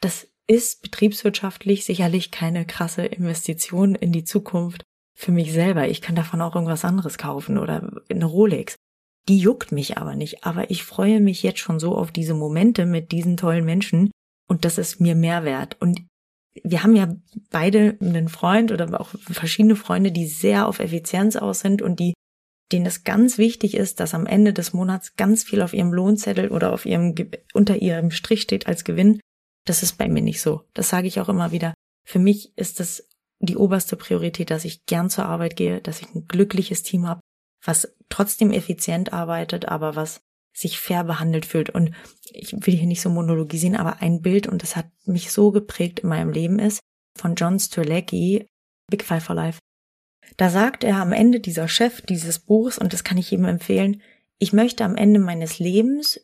Das 0.00 0.26
ist 0.46 0.82
betriebswirtschaftlich 0.82 1.84
sicherlich 1.84 2.30
keine 2.30 2.66
krasse 2.66 3.04
Investition 3.04 3.94
in 3.94 4.12
die 4.12 4.24
Zukunft 4.24 4.82
für 5.14 5.32
mich 5.32 5.52
selber. 5.52 5.88
Ich 5.88 6.00
kann 6.00 6.16
davon 6.16 6.40
auch 6.40 6.54
irgendwas 6.54 6.84
anderes 6.84 7.18
kaufen 7.18 7.58
oder 7.58 8.02
eine 8.08 8.24
Rolex. 8.24 8.76
Die 9.28 9.38
juckt 9.38 9.72
mich 9.72 9.96
aber 9.96 10.16
nicht. 10.16 10.44
Aber 10.44 10.70
ich 10.70 10.84
freue 10.84 11.20
mich 11.20 11.42
jetzt 11.42 11.60
schon 11.60 11.78
so 11.80 11.96
auf 11.96 12.12
diese 12.12 12.34
Momente 12.34 12.84
mit 12.84 13.12
diesen 13.12 13.36
tollen 13.36 13.64
Menschen. 13.64 14.10
Und 14.48 14.64
das 14.64 14.78
ist 14.78 15.00
mir 15.00 15.14
mehr 15.14 15.44
wert. 15.44 15.76
Und 15.80 16.02
wir 16.62 16.82
haben 16.82 16.94
ja 16.94 17.14
beide 17.50 17.96
einen 18.00 18.28
Freund 18.28 18.70
oder 18.70 19.00
auch 19.00 19.08
verschiedene 19.30 19.76
Freunde, 19.76 20.12
die 20.12 20.26
sehr 20.26 20.68
auf 20.68 20.78
Effizienz 20.78 21.36
aus 21.36 21.60
sind 21.60 21.82
und 21.82 21.98
die 22.00 22.14
denen 22.72 22.86
es 22.86 23.04
ganz 23.04 23.38
wichtig 23.38 23.76
ist, 23.76 24.00
dass 24.00 24.14
am 24.14 24.26
Ende 24.26 24.52
des 24.52 24.72
Monats 24.72 25.16
ganz 25.16 25.44
viel 25.44 25.62
auf 25.62 25.74
ihrem 25.74 25.92
Lohnzettel 25.92 26.48
oder 26.48 26.72
auf 26.72 26.86
ihrem 26.86 27.14
unter 27.52 27.76
ihrem 27.76 28.10
Strich 28.10 28.42
steht 28.42 28.66
als 28.66 28.84
Gewinn. 28.84 29.20
Das 29.66 29.82
ist 29.82 29.98
bei 29.98 30.08
mir 30.08 30.22
nicht 30.22 30.40
so. 30.40 30.62
Das 30.74 30.88
sage 30.88 31.06
ich 31.06 31.20
auch 31.20 31.28
immer 31.28 31.52
wieder. 31.52 31.74
Für 32.06 32.18
mich 32.18 32.56
ist 32.56 32.80
es 32.80 33.08
die 33.46 33.56
oberste 33.56 33.96
Priorität, 33.96 34.50
dass 34.50 34.64
ich 34.64 34.86
gern 34.86 35.10
zur 35.10 35.26
Arbeit 35.26 35.56
gehe, 35.56 35.80
dass 35.80 36.00
ich 36.00 36.14
ein 36.14 36.26
glückliches 36.26 36.82
Team 36.82 37.06
habe, 37.06 37.20
was 37.64 37.94
trotzdem 38.08 38.50
effizient 38.52 39.12
arbeitet, 39.12 39.68
aber 39.68 39.96
was 39.96 40.20
sich 40.56 40.78
fair 40.78 41.04
behandelt 41.04 41.46
fühlt. 41.46 41.70
Und 41.70 41.92
ich 42.30 42.52
will 42.52 42.74
hier 42.74 42.86
nicht 42.86 43.00
so 43.00 43.10
monologisieren, 43.10 43.76
aber 43.76 44.00
ein 44.00 44.22
Bild, 44.22 44.46
und 44.46 44.62
das 44.62 44.76
hat 44.76 44.86
mich 45.04 45.32
so 45.32 45.50
geprägt 45.50 46.00
in 46.00 46.08
meinem 46.08 46.30
Leben, 46.30 46.58
ist 46.58 46.80
von 47.18 47.34
John 47.34 47.58
Strelacki, 47.58 48.46
Big 48.90 49.02
Five 49.02 49.24
for 49.24 49.34
Life. 49.34 49.58
Da 50.36 50.50
sagt 50.50 50.84
er 50.84 50.96
am 50.96 51.12
Ende 51.12 51.40
dieser 51.40 51.68
Chef 51.68 52.00
dieses 52.02 52.38
Buchs, 52.38 52.78
und 52.78 52.92
das 52.92 53.04
kann 53.04 53.18
ich 53.18 53.30
jedem 53.30 53.46
empfehlen, 53.46 54.02
ich 54.38 54.52
möchte 54.52 54.84
am 54.84 54.96
Ende 54.96 55.20
meines 55.20 55.58
Lebens 55.58 56.20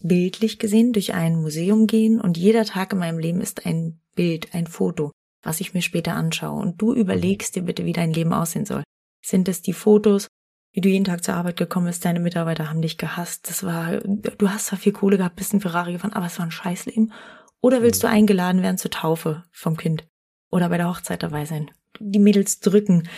bildlich 0.00 0.58
gesehen 0.58 0.92
durch 0.92 1.14
ein 1.14 1.36
Museum 1.36 1.86
gehen 1.86 2.20
und 2.20 2.36
jeder 2.36 2.64
Tag 2.64 2.92
in 2.92 2.98
meinem 2.98 3.18
Leben 3.18 3.40
ist 3.40 3.66
ein 3.66 4.00
Bild, 4.14 4.54
ein 4.54 4.66
Foto, 4.66 5.12
was 5.42 5.60
ich 5.60 5.74
mir 5.74 5.82
später 5.82 6.14
anschaue. 6.14 6.60
Und 6.60 6.80
du 6.80 6.94
überlegst 6.94 7.56
dir 7.56 7.62
bitte, 7.62 7.84
wie 7.84 7.92
dein 7.92 8.12
Leben 8.12 8.32
aussehen 8.32 8.66
soll. 8.66 8.82
Sind 9.24 9.48
es 9.48 9.62
die 9.62 9.72
Fotos 9.72 10.28
wie 10.72 10.80
du 10.80 10.88
jeden 10.88 11.04
Tag 11.04 11.22
zur 11.22 11.34
Arbeit 11.34 11.58
gekommen 11.58 11.86
bist, 11.86 12.04
deine 12.04 12.20
Mitarbeiter 12.20 12.68
haben 12.68 12.82
dich 12.82 12.96
gehasst. 12.96 13.48
Das 13.48 13.62
war, 13.62 13.98
du 13.98 14.50
hast 14.50 14.66
zwar 14.66 14.78
viel 14.78 14.92
Kohle 14.92 15.18
gehabt, 15.18 15.36
bist 15.36 15.52
in 15.52 15.60
Ferrari 15.60 15.92
gefahren, 15.92 16.14
aber 16.14 16.26
es 16.26 16.38
war 16.38 16.46
ein 16.46 16.50
Scheißleben. 16.50 17.12
Oder 17.60 17.82
willst 17.82 18.02
du 18.02 18.06
mhm. 18.06 18.14
eingeladen 18.14 18.62
werden 18.62 18.78
zur 18.78 18.90
Taufe 18.90 19.44
vom 19.52 19.76
Kind? 19.76 20.06
Oder 20.50 20.70
bei 20.70 20.78
der 20.78 20.88
Hochzeit 20.88 21.22
dabei 21.22 21.44
sein? 21.44 21.70
Die 22.00 22.18
Mädels 22.18 22.60
drücken, 22.60 23.08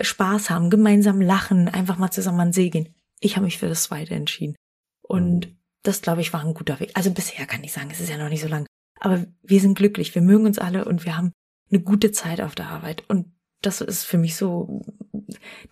Spaß 0.00 0.50
haben, 0.50 0.70
gemeinsam 0.70 1.20
lachen, 1.20 1.68
einfach 1.68 1.98
mal 1.98 2.10
zusammen 2.10 2.40
an 2.40 2.52
See 2.52 2.70
gehen. 2.70 2.94
Ich 3.20 3.36
habe 3.36 3.44
mich 3.44 3.58
für 3.58 3.68
das 3.68 3.84
Zweite 3.84 4.14
entschieden. 4.14 4.56
Und 5.02 5.46
mhm. 5.46 5.56
das, 5.82 6.00
glaube 6.00 6.22
ich, 6.22 6.32
war 6.32 6.42
ein 6.42 6.54
guter 6.54 6.80
Weg. 6.80 6.92
Also 6.94 7.10
bisher 7.10 7.44
kann 7.44 7.62
ich 7.64 7.72
sagen, 7.72 7.90
es 7.92 8.00
ist 8.00 8.08
ja 8.08 8.16
noch 8.16 8.30
nicht 8.30 8.42
so 8.42 8.48
lang. 8.48 8.66
Aber 8.98 9.26
wir 9.42 9.60
sind 9.60 9.76
glücklich, 9.76 10.14
wir 10.14 10.22
mögen 10.22 10.46
uns 10.46 10.58
alle 10.58 10.86
und 10.86 11.04
wir 11.04 11.16
haben 11.16 11.32
eine 11.70 11.80
gute 11.80 12.12
Zeit 12.12 12.40
auf 12.40 12.54
der 12.54 12.68
Arbeit. 12.68 13.04
Und 13.08 13.32
das 13.62 13.80
ist 13.80 14.04
für 14.04 14.18
mich 14.18 14.36
so 14.36 14.82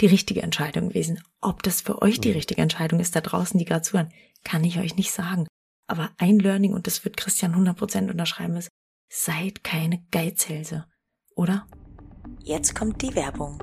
die 0.01 0.07
richtige 0.07 0.43
Entscheidung 0.43 0.89
gewesen. 0.89 1.23
Ob 1.41 1.63
das 1.63 1.81
für 1.81 2.03
euch 2.03 2.21
die 2.21 2.31
mhm. 2.31 2.35
richtige 2.35 2.63
Entscheidung 2.63 3.01
ist, 3.01 3.15
da 3.15 3.21
draußen, 3.21 3.59
die 3.59 3.65
gerade 3.65 3.83
zuhören, 3.83 4.13
kann 4.45 4.65
ich 4.65 4.79
euch 4.79 4.97
nicht 4.97 5.13
sagen. 5.13 5.47
Aber 5.89 6.11
ein 6.19 6.39
Learning, 6.39 6.75
und 6.75 6.87
das 6.87 7.05
wird 7.05 7.17
Christian 7.17 7.55
100% 7.55 8.11
unterschreiben, 8.11 8.57
ist, 8.57 8.69
seid 9.09 9.63
keine 9.63 10.05
Geizhälse, 10.11 10.87
oder? 11.37 11.67
Jetzt 12.43 12.75
kommt 12.75 13.03
die 13.03 13.15
Werbung. 13.15 13.63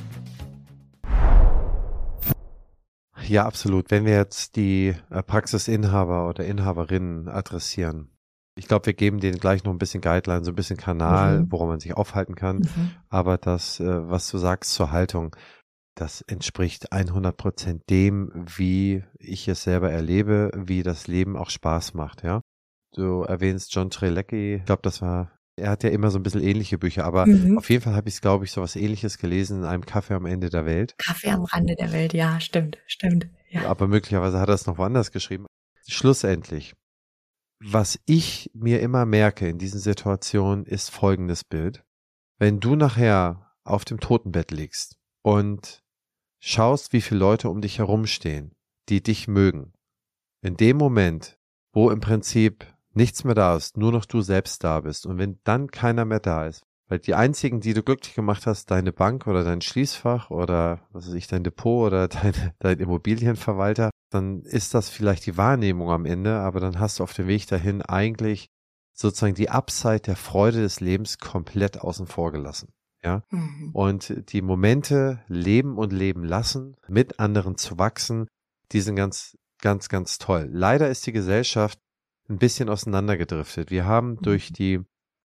Ja, 3.31 3.45
absolut. 3.45 3.91
Wenn 3.91 4.03
wir 4.03 4.15
jetzt 4.15 4.57
die 4.57 4.93
äh, 5.09 5.23
Praxisinhaber 5.23 6.27
oder 6.27 6.43
Inhaberinnen 6.43 7.29
adressieren, 7.29 8.09
ich 8.57 8.67
glaube, 8.67 8.87
wir 8.87 8.93
geben 8.93 9.21
denen 9.21 9.39
gleich 9.39 9.63
noch 9.63 9.71
ein 9.71 9.77
bisschen 9.77 10.01
Guideline, 10.01 10.43
so 10.43 10.51
ein 10.51 10.55
bisschen 10.55 10.75
Kanal, 10.75 11.39
mhm. 11.39 11.51
woran 11.51 11.69
man 11.69 11.79
sich 11.79 11.95
aufhalten 11.95 12.35
kann. 12.35 12.57
Mhm. 12.57 12.91
Aber 13.07 13.37
das, 13.37 13.79
äh, 13.79 14.09
was 14.09 14.29
du 14.29 14.37
sagst 14.37 14.73
zur 14.73 14.91
Haltung, 14.91 15.33
das 15.95 16.19
entspricht 16.23 16.91
100 16.91 17.37
Prozent 17.37 17.83
dem, 17.89 18.33
wie 18.57 19.05
ich 19.17 19.47
es 19.47 19.63
selber 19.63 19.89
erlebe, 19.89 20.51
wie 20.53 20.83
das 20.83 21.07
Leben 21.07 21.37
auch 21.37 21.49
Spaß 21.49 21.93
macht, 21.93 22.23
ja. 22.23 22.41
Du 22.93 23.21
erwähnst 23.21 23.73
John 23.73 23.89
Trelecki, 23.89 24.55
ich 24.55 24.65
glaube, 24.65 24.81
das 24.81 25.01
war, 25.01 25.31
er 25.61 25.71
hat 25.71 25.83
ja 25.83 25.89
immer 25.89 26.11
so 26.11 26.19
ein 26.19 26.23
bisschen 26.23 26.43
ähnliche 26.43 26.77
Bücher, 26.77 27.05
aber 27.05 27.25
mhm. 27.25 27.57
auf 27.57 27.69
jeden 27.69 27.83
Fall 27.83 27.95
habe 27.95 28.09
ich 28.09 28.15
es, 28.15 28.21
glaube 28.21 28.45
ich, 28.45 28.51
so 28.51 28.61
was 28.61 28.75
ähnliches 28.75 29.17
gelesen 29.17 29.59
in 29.59 29.65
einem 29.65 29.85
Kaffee 29.85 30.15
am 30.15 30.25
Ende 30.25 30.49
der 30.49 30.65
Welt. 30.65 30.95
Kaffee 30.97 31.29
am 31.29 31.43
Rande 31.43 31.75
der 31.75 31.91
Welt, 31.91 32.13
ja, 32.13 32.39
stimmt, 32.39 32.77
stimmt. 32.87 33.27
Ja. 33.49 33.69
Aber 33.69 33.87
möglicherweise 33.87 34.39
hat 34.39 34.49
er 34.49 34.55
es 34.55 34.65
noch 34.65 34.77
woanders 34.77 35.11
geschrieben. 35.11 35.45
Schlussendlich, 35.87 36.73
was 37.59 37.99
ich 38.05 38.49
mir 38.53 38.81
immer 38.81 39.05
merke 39.05 39.47
in 39.47 39.57
diesen 39.57 39.79
Situationen, 39.79 40.65
ist 40.65 40.89
folgendes 40.89 41.43
Bild. 41.43 41.83
Wenn 42.39 42.59
du 42.59 42.75
nachher 42.75 43.53
auf 43.63 43.85
dem 43.85 43.99
Totenbett 43.99 44.51
liegst 44.51 44.97
und 45.21 45.83
schaust, 46.39 46.91
wie 46.93 47.01
viele 47.01 47.19
Leute 47.19 47.49
um 47.49 47.61
dich 47.61 47.77
herumstehen, 47.77 48.55
die 48.89 49.03
dich 49.03 49.27
mögen, 49.27 49.73
in 50.41 50.57
dem 50.57 50.77
Moment, 50.77 51.37
wo 51.71 51.91
im 51.91 51.99
Prinzip 51.99 52.65
nichts 52.93 53.23
mehr 53.23 53.35
da 53.35 53.55
ist, 53.55 53.77
nur 53.77 53.91
noch 53.91 54.05
du 54.05 54.21
selbst 54.21 54.63
da 54.63 54.81
bist 54.81 55.05
und 55.05 55.17
wenn 55.17 55.39
dann 55.43 55.71
keiner 55.71 56.05
mehr 56.05 56.19
da 56.19 56.47
ist, 56.47 56.63
weil 56.87 56.99
die 56.99 57.15
einzigen, 57.15 57.61
die 57.61 57.73
du 57.73 57.83
glücklich 57.83 58.15
gemacht 58.15 58.45
hast, 58.45 58.69
deine 58.69 58.91
Bank 58.91 59.25
oder 59.25 59.43
dein 59.43 59.61
Schließfach 59.61 60.29
oder 60.29 60.81
was 60.91 61.07
weiß 61.07 61.13
ich, 61.13 61.27
dein 61.27 61.43
Depot 61.43 61.87
oder 61.87 62.07
dein, 62.09 62.33
dein 62.59 62.79
Immobilienverwalter, 62.79 63.91
dann 64.09 64.41
ist 64.41 64.73
das 64.73 64.89
vielleicht 64.89 65.25
die 65.25 65.37
Wahrnehmung 65.37 65.89
am 65.89 66.05
Ende, 66.05 66.39
aber 66.39 66.59
dann 66.59 66.79
hast 66.79 66.99
du 66.99 67.03
auf 67.03 67.13
dem 67.13 67.27
Weg 67.27 67.47
dahin 67.47 67.81
eigentlich 67.81 68.47
sozusagen 68.93 69.35
die 69.35 69.49
Upside 69.49 70.01
der 70.01 70.17
Freude 70.17 70.61
des 70.61 70.81
Lebens 70.81 71.17
komplett 71.17 71.79
außen 71.79 72.07
vor 72.07 72.31
gelassen. 72.31 72.73
Ja. 73.03 73.23
Mhm. 73.29 73.71
Und 73.73 74.31
die 74.31 74.41
Momente 74.41 75.23
leben 75.27 75.77
und 75.77 75.93
leben 75.93 76.23
lassen, 76.23 76.75
mit 76.87 77.19
anderen 77.19 77.57
zu 77.57 77.79
wachsen, 77.79 78.27
die 78.71 78.81
sind 78.81 78.95
ganz, 78.95 79.37
ganz, 79.61 79.89
ganz 79.89 80.17
toll. 80.17 80.49
Leider 80.51 80.89
ist 80.89 81.07
die 81.07 81.11
Gesellschaft 81.11 81.79
ein 82.31 82.39
bisschen 82.39 82.69
auseinandergedriftet. 82.69 83.71
Wir 83.71 83.85
haben 83.85 84.11
mhm. 84.11 84.21
durch 84.21 84.53
die 84.53 84.79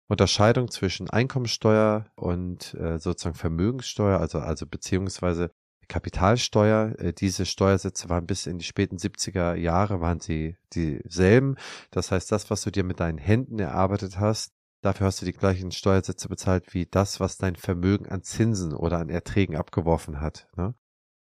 Unterscheidung 0.09 0.71
zwischen 0.71 1.09
Einkommensteuer 1.09 2.07
und 2.17 2.75
äh, 2.75 2.99
sozusagen 2.99 3.37
Vermögenssteuer, 3.37 4.21
also, 4.21 4.39
also 4.39 4.67
beziehungsweise 4.67 5.51
Kapitalsteuer. 5.89 6.99
Äh, 6.99 7.13
diese 7.13 7.47
Steuersätze 7.47 8.09
waren 8.09 8.27
bis 8.27 8.47
in 8.47 8.59
die 8.59 8.65
späten 8.65 8.97
70er 8.97 9.55
Jahre 9.55 10.01
waren 10.01 10.21
sie 10.21 10.57
dieselben. 10.73 11.57
Das 11.91 12.11
heißt, 12.11 12.31
das, 12.33 12.51
was 12.51 12.63
du 12.63 12.71
dir 12.71 12.85
mit 12.85 13.01
deinen 13.01 13.19
Händen 13.19 13.59
erarbeitet 13.59 14.19
hast, 14.19 14.53
dafür 14.83 15.07
hast 15.07 15.23
du 15.23 15.27
die 15.27 15.33
gleichen 15.33 15.71
Steuersätze 15.73 16.29
bezahlt 16.29 16.75
wie 16.75 16.87
das, 16.87 17.21
was 17.21 17.39
dein 17.39 17.57
Vermögen 17.57 18.07
an 18.09 18.23
Zinsen 18.23 18.75
oder 18.75 18.99
an 18.99 19.09
Erträgen 19.09 19.57
abgeworfen 19.57 20.21
hat. 20.21 20.49
Ne? 20.57 20.75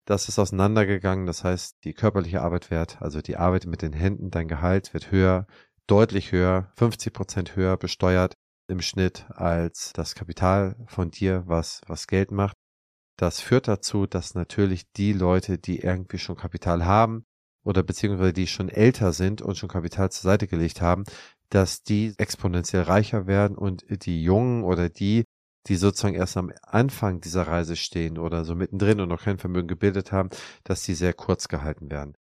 Das 0.05 0.29
ist 0.29 0.37
auseinandergegangen. 0.37 1.25
Das 1.25 1.43
heißt, 1.43 1.83
die 1.83 1.93
körperliche 1.93 2.41
Arbeit 2.41 2.69
wird, 2.69 3.01
also 3.01 3.21
die 3.21 3.37
Arbeit 3.37 3.65
mit 3.65 3.81
den 3.81 3.93
Händen, 3.93 4.29
dein 4.29 4.47
Gehalt 4.47 4.93
wird 4.93 5.11
höher, 5.11 5.47
deutlich 5.87 6.31
höher, 6.31 6.71
50 6.75 7.13
Prozent 7.13 7.55
höher 7.55 7.77
besteuert 7.77 8.33
im 8.67 8.81
Schnitt 8.81 9.25
als 9.29 9.93
das 9.93 10.15
Kapital 10.15 10.75
von 10.87 11.11
dir, 11.11 11.43
was, 11.45 11.81
was 11.87 12.07
Geld 12.07 12.31
macht. 12.31 12.55
Das 13.17 13.39
führt 13.39 13.67
dazu, 13.67 14.07
dass 14.07 14.35
natürlich 14.35 14.91
die 14.93 15.13
Leute, 15.13 15.57
die 15.57 15.79
irgendwie 15.79 16.17
schon 16.17 16.35
Kapital 16.35 16.85
haben 16.85 17.25
oder 17.63 17.81
beziehungsweise 17.81 18.33
die 18.33 18.47
schon 18.47 18.69
älter 18.69 19.13
sind 19.13 19.41
und 19.41 19.57
schon 19.57 19.69
Kapital 19.69 20.11
zur 20.11 20.29
Seite 20.29 20.47
gelegt 20.47 20.81
haben, 20.81 21.03
dass 21.49 21.83
die 21.83 22.13
exponentiell 22.17 22.83
reicher 22.83 23.27
werden 23.27 23.57
und 23.57 23.85
die 24.05 24.23
Jungen 24.23 24.63
oder 24.63 24.89
die, 24.89 25.23
die 25.67 25.75
sozusagen 25.75 26.15
erst 26.15 26.37
am 26.37 26.51
Anfang 26.61 27.21
dieser 27.21 27.47
Reise 27.47 27.75
stehen 27.75 28.17
oder 28.17 28.45
so 28.45 28.55
mittendrin 28.55 28.99
und 28.99 29.09
noch 29.09 29.23
kein 29.23 29.37
Vermögen 29.37 29.67
gebildet 29.67 30.11
haben, 30.11 30.29
dass 30.63 30.83
die 30.83 30.95
sehr 30.95 31.13
kurz 31.13 31.47
gehalten 31.47 31.89
werden. 31.89 32.15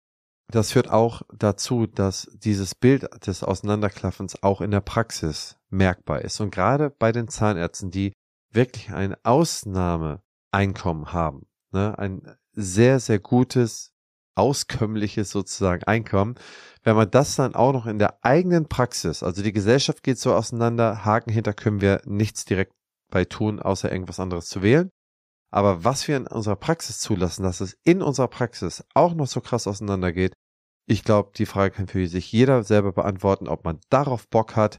Das 0.51 0.73
führt 0.73 0.91
auch 0.91 1.23
dazu, 1.33 1.87
dass 1.87 2.29
dieses 2.35 2.75
Bild 2.75 3.09
des 3.27 3.45
Auseinanderklaffens 3.45 4.43
auch 4.43 4.61
in 4.61 4.73
der 4.73 4.81
Praxis 4.81 5.57
merkbar 5.69 6.23
ist. 6.23 6.41
Und 6.41 6.51
gerade 6.51 6.91
bei 6.91 7.13
den 7.13 7.29
Zahnärzten, 7.29 7.91
die 7.91 8.13
wirklich 8.53 8.91
ein 8.91 9.15
Ausnahmeeinkommen 9.23 11.13
haben, 11.13 11.47
ne, 11.71 11.97
ein 11.99 12.37
sehr, 12.53 12.99
sehr 12.99 13.21
gutes, 13.21 13.93
auskömmliches 14.35 15.31
sozusagen 15.31 15.85
Einkommen, 15.85 16.35
wenn 16.83 16.97
man 16.97 17.11
das 17.11 17.37
dann 17.37 17.55
auch 17.55 17.73
noch 17.73 17.87
in 17.87 17.99
der 17.99 18.25
eigenen 18.25 18.67
Praxis, 18.67 19.23
also 19.23 19.43
die 19.43 19.53
Gesellschaft 19.53 20.03
geht 20.03 20.19
so 20.19 20.35
auseinander, 20.35 21.05
Haken 21.05 21.31
hinter 21.31 21.53
können 21.53 21.81
wir 21.81 22.01
nichts 22.07 22.45
direkt 22.45 22.73
bei 23.11 23.25
tun, 23.25 23.61
außer 23.61 23.91
irgendwas 23.91 24.21
anderes 24.21 24.47
zu 24.47 24.63
wählen. 24.63 24.91
Aber 25.51 25.85
was 25.85 26.07
wir 26.07 26.17
in 26.17 26.27
unserer 26.27 26.57
Praxis 26.57 27.01
zulassen, 27.01 27.43
dass 27.43 27.61
es 27.61 27.77
in 27.85 28.03
unserer 28.03 28.29
Praxis 28.29 28.85
auch 28.95 29.15
noch 29.15 29.27
so 29.27 29.41
krass 29.41 29.67
auseinandergeht, 29.67 30.33
ich 30.87 31.05
glaube, 31.05 31.33
die 31.37 31.47
Frage 31.47 31.75
kann 31.75 31.89
für 31.89 32.07
sich 32.09 32.33
jeder 32.33 32.63
selber 32.63 32.93
beantworten, 32.93 33.49
ob 33.49 33.65
man 33.65 33.81
darauf 33.91 34.29
Bock 34.29 34.57
hat. 34.57 34.79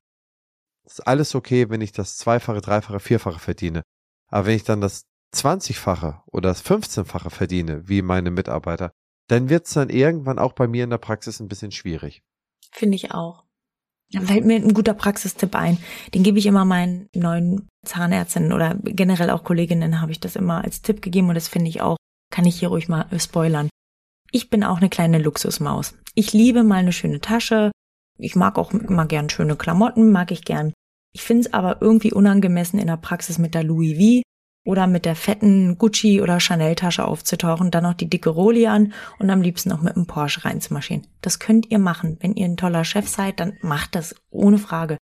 ist 0.86 1.06
alles 1.08 1.36
okay, 1.36 1.70
wenn 1.70 1.82
ich 1.82 1.92
das 1.92 2.18
Zweifache, 2.18 2.62
Dreifache, 2.62 3.00
Vierfache 3.00 3.40
verdiene. 3.40 3.84
Aber 4.28 4.48
wenn 4.48 4.56
ich 4.56 4.64
dann 4.64 4.82
das 4.82 5.04
20-fache 5.34 6.22
oder 6.26 6.50
das 6.50 6.66
15-fache 6.66 7.30
verdiene, 7.30 7.88
wie 7.88 8.02
meine 8.02 8.32
Mitarbeiter, 8.32 8.92
dann 9.28 9.50
wird 9.50 9.68
es 9.68 9.74
dann 9.74 9.90
irgendwann 9.90 10.40
auch 10.40 10.54
bei 10.54 10.68
mir 10.68 10.84
in 10.84 10.90
der 10.90 10.98
Praxis 10.98 11.40
ein 11.40 11.48
bisschen 11.48 11.72
schwierig. 11.72 12.22
Finde 12.72 12.96
ich 12.96 13.12
auch. 13.12 13.46
Da 14.14 14.22
fällt 14.22 14.46
mir 14.46 14.56
ein 14.56 14.74
guter 14.74 14.94
Praxistipp 14.94 15.56
ein. 15.56 15.78
Den 16.14 16.24
gebe 16.24 16.38
ich 16.38 16.46
immer 16.46 16.66
meinen 16.66 17.08
neuen 17.16 17.68
Zahnärztinnen 17.86 18.54
oder 18.54 18.76
generell 18.84 19.30
auch 19.30 19.44
Kolleginnen 19.44 20.02
habe 20.02 20.12
ich 20.12 20.20
das 20.20 20.36
immer 20.36 20.64
als 20.64 20.82
Tipp 20.82 21.02
gegeben 21.02 21.30
und 21.30 21.36
das 21.36 21.48
finde 21.48 21.70
ich 21.70 21.82
auch, 21.82 21.98
kann 22.32 22.46
ich 22.46 22.60
hier 22.60 22.70
ruhig 22.70 22.90
mal 22.90 23.08
spoilern. 23.18 23.70
Ich 24.32 24.50
bin 24.50 24.64
auch 24.64 24.78
eine 24.78 24.90
kleine 24.90 25.20
Luxusmaus. 25.20 25.94
Ich 26.16 26.34
liebe 26.34 26.64
mal 26.64 26.76
eine 26.76 26.94
schöne 26.94 27.20
Tasche. 27.20 27.72
Ich 28.18 28.36
mag 28.36 28.58
auch 28.58 28.72
immer 28.72 29.06
gern 29.06 29.30
schöne 29.30 29.56
Klamotten, 29.56 30.12
mag 30.12 30.32
ich 30.32 30.44
gern. 30.44 30.74
Ich 31.14 31.24
finde 31.24 31.48
es 31.48 31.54
aber 31.54 31.82
irgendwie 31.82 32.14
unangemessen 32.14 32.80
in 32.80 32.88
der 32.88 32.98
Praxis 32.98 33.38
mit 33.38 33.54
der 33.54 33.64
Louis 33.64 33.98
V 33.98 34.22
oder 34.64 34.88
mit 34.88 35.06
der 35.06 35.16
fetten 35.16 35.78
Gucci 35.78 36.22
oder 36.22 36.40
Chanel 36.40 36.76
Tasche 36.76 37.06
aufzutauchen, 37.06 37.72
dann 37.72 37.84
noch 37.84 37.94
die 37.94 38.10
dicke 38.10 38.30
Roli 38.30 38.68
an 38.68 38.94
und 39.20 39.30
am 39.30 39.42
liebsten 39.42 39.70
noch 39.70 39.82
mit 39.82 39.96
einem 39.96 40.06
Porsche 40.06 40.46
reinzumarschieren. 40.46 41.08
Das 41.22 41.40
könnt 41.40 41.72
ihr 41.72 41.80
machen. 41.80 42.18
Wenn 42.20 42.36
ihr 42.36 42.46
ein 42.46 42.58
toller 42.58 42.84
Chef 42.84 43.08
seid, 43.08 43.40
dann 43.40 43.58
macht 43.62 43.96
das 43.96 44.16
ohne 44.30 44.58
Frage. 44.58 44.98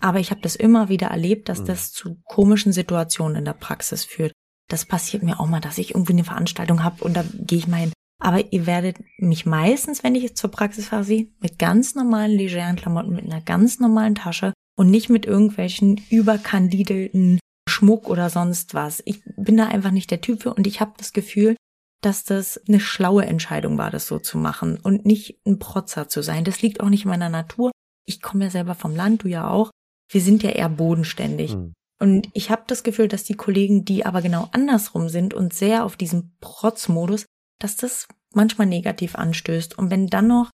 Aber 0.00 0.18
ich 0.18 0.30
habe 0.30 0.40
das 0.40 0.56
immer 0.56 0.88
wieder 0.88 1.08
erlebt, 1.08 1.48
dass 1.48 1.60
mhm. 1.60 1.66
das 1.66 1.92
zu 1.92 2.16
komischen 2.24 2.72
Situationen 2.72 3.36
in 3.36 3.44
der 3.44 3.52
Praxis 3.52 4.04
führt. 4.04 4.32
Das 4.68 4.84
passiert 4.84 5.22
mir 5.22 5.38
auch 5.38 5.46
mal, 5.46 5.60
dass 5.60 5.78
ich 5.78 5.94
irgendwie 5.94 6.12
eine 6.12 6.24
Veranstaltung 6.24 6.82
habe 6.82 7.04
und 7.04 7.14
da 7.14 7.24
gehe 7.34 7.58
ich 7.58 7.68
mal 7.68 7.78
hin. 7.78 7.92
Aber 8.20 8.52
ihr 8.52 8.66
werdet 8.66 8.98
mich 9.18 9.46
meistens, 9.46 10.04
wenn 10.04 10.14
ich 10.14 10.22
jetzt 10.22 10.38
zur 10.38 10.50
Praxis 10.50 10.88
fahre, 10.88 11.02
sie 11.02 11.34
mit 11.40 11.58
ganz 11.58 11.96
normalen 11.96 12.30
legeren 12.30 12.76
Klamotten, 12.76 13.14
mit 13.14 13.24
einer 13.24 13.40
ganz 13.40 13.80
normalen 13.80 14.14
Tasche 14.14 14.52
und 14.76 14.90
nicht 14.90 15.10
mit 15.10 15.26
irgendwelchen 15.26 16.00
überkandidelten 16.08 17.40
Schmuck 17.82 18.08
oder 18.08 18.30
sonst 18.30 18.74
was. 18.74 19.02
Ich 19.06 19.22
bin 19.36 19.56
da 19.56 19.66
einfach 19.66 19.90
nicht 19.90 20.12
der 20.12 20.20
Typ 20.20 20.42
für 20.42 20.54
und 20.54 20.68
ich 20.68 20.80
habe 20.80 20.92
das 20.98 21.12
Gefühl, 21.12 21.56
dass 22.00 22.22
das 22.22 22.60
eine 22.68 22.78
schlaue 22.78 23.26
Entscheidung 23.26 23.76
war, 23.76 23.90
das 23.90 24.06
so 24.06 24.20
zu 24.20 24.38
machen 24.38 24.78
und 24.80 25.04
nicht 25.04 25.40
ein 25.44 25.58
Protzer 25.58 26.08
zu 26.08 26.22
sein. 26.22 26.44
Das 26.44 26.62
liegt 26.62 26.80
auch 26.80 26.88
nicht 26.88 27.04
in 27.04 27.10
meiner 27.10 27.28
Natur. 27.28 27.72
Ich 28.06 28.22
komme 28.22 28.44
ja 28.44 28.50
selber 28.50 28.76
vom 28.76 28.94
Land, 28.94 29.24
du 29.24 29.28
ja 29.28 29.48
auch. 29.48 29.70
Wir 30.10 30.20
sind 30.20 30.44
ja 30.44 30.50
eher 30.50 30.68
bodenständig. 30.68 31.56
Mhm. 31.56 31.72
Und 32.00 32.28
ich 32.34 32.50
habe 32.50 32.62
das 32.68 32.84
Gefühl, 32.84 33.08
dass 33.08 33.24
die 33.24 33.34
Kollegen, 33.34 33.84
die 33.84 34.06
aber 34.06 34.22
genau 34.22 34.48
andersrum 34.52 35.08
sind 35.08 35.34
und 35.34 35.52
sehr 35.52 35.84
auf 35.84 35.96
diesem 35.96 36.36
Protzmodus, 36.40 37.26
dass 37.60 37.76
das 37.76 38.06
manchmal 38.32 38.68
negativ 38.68 39.16
anstößt. 39.16 39.76
Und 39.76 39.90
wenn 39.90 40.06
dann 40.06 40.28
noch 40.28 40.50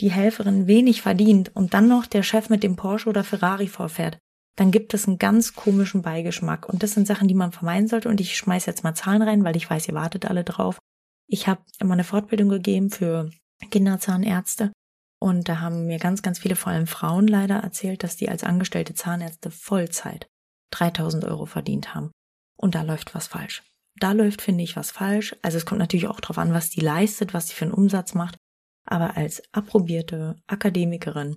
die 0.00 0.10
Helferin 0.10 0.66
wenig 0.66 1.02
verdient 1.02 1.54
und 1.54 1.74
dann 1.74 1.86
noch 1.86 2.06
der 2.06 2.22
Chef 2.22 2.48
mit 2.48 2.62
dem 2.62 2.76
Porsche 2.76 3.10
oder 3.10 3.24
Ferrari 3.24 3.68
vorfährt, 3.68 4.18
dann 4.56 4.70
gibt 4.70 4.92
es 4.94 5.06
einen 5.06 5.18
ganz 5.18 5.54
komischen 5.54 6.02
Beigeschmack. 6.02 6.68
Und 6.68 6.82
das 6.82 6.92
sind 6.92 7.06
Sachen, 7.06 7.28
die 7.28 7.34
man 7.34 7.52
vermeiden 7.52 7.88
sollte. 7.88 8.08
Und 8.08 8.20
ich 8.20 8.36
schmeiß 8.36 8.66
jetzt 8.66 8.84
mal 8.84 8.94
Zahlen 8.94 9.22
rein, 9.22 9.44
weil 9.44 9.56
ich 9.56 9.68
weiß, 9.68 9.88
ihr 9.88 9.94
wartet 9.94 10.26
alle 10.26 10.44
drauf. 10.44 10.78
Ich 11.26 11.48
habe 11.48 11.62
immer 11.78 11.94
eine 11.94 12.04
Fortbildung 12.04 12.48
gegeben 12.48 12.90
für 12.90 13.30
Kinderzahnärzte. 13.70 14.72
Und 15.18 15.48
da 15.48 15.60
haben 15.60 15.86
mir 15.86 15.98
ganz, 15.98 16.22
ganz 16.22 16.40
viele, 16.40 16.56
vor 16.56 16.72
allem 16.72 16.86
Frauen 16.86 17.28
leider 17.28 17.56
erzählt, 17.56 18.02
dass 18.02 18.16
die 18.16 18.28
als 18.28 18.44
angestellte 18.44 18.94
Zahnärzte 18.94 19.50
Vollzeit 19.50 20.26
3000 20.72 21.24
Euro 21.24 21.46
verdient 21.46 21.94
haben. 21.94 22.10
Und 22.56 22.74
da 22.74 22.82
läuft 22.82 23.14
was 23.14 23.28
falsch. 23.28 23.62
Da 23.96 24.12
läuft, 24.12 24.42
finde 24.42 24.64
ich, 24.64 24.76
was 24.76 24.90
falsch. 24.90 25.36
Also 25.42 25.58
es 25.58 25.66
kommt 25.66 25.78
natürlich 25.78 26.08
auch 26.08 26.20
darauf 26.20 26.38
an, 26.38 26.52
was 26.52 26.70
die 26.70 26.80
leistet, 26.80 27.34
was 27.34 27.48
sie 27.48 27.54
für 27.54 27.66
einen 27.66 27.74
Umsatz 27.74 28.14
macht. 28.14 28.36
Aber 28.84 29.16
als 29.16 29.42
approbierte 29.52 30.36
Akademikerin 30.48 31.36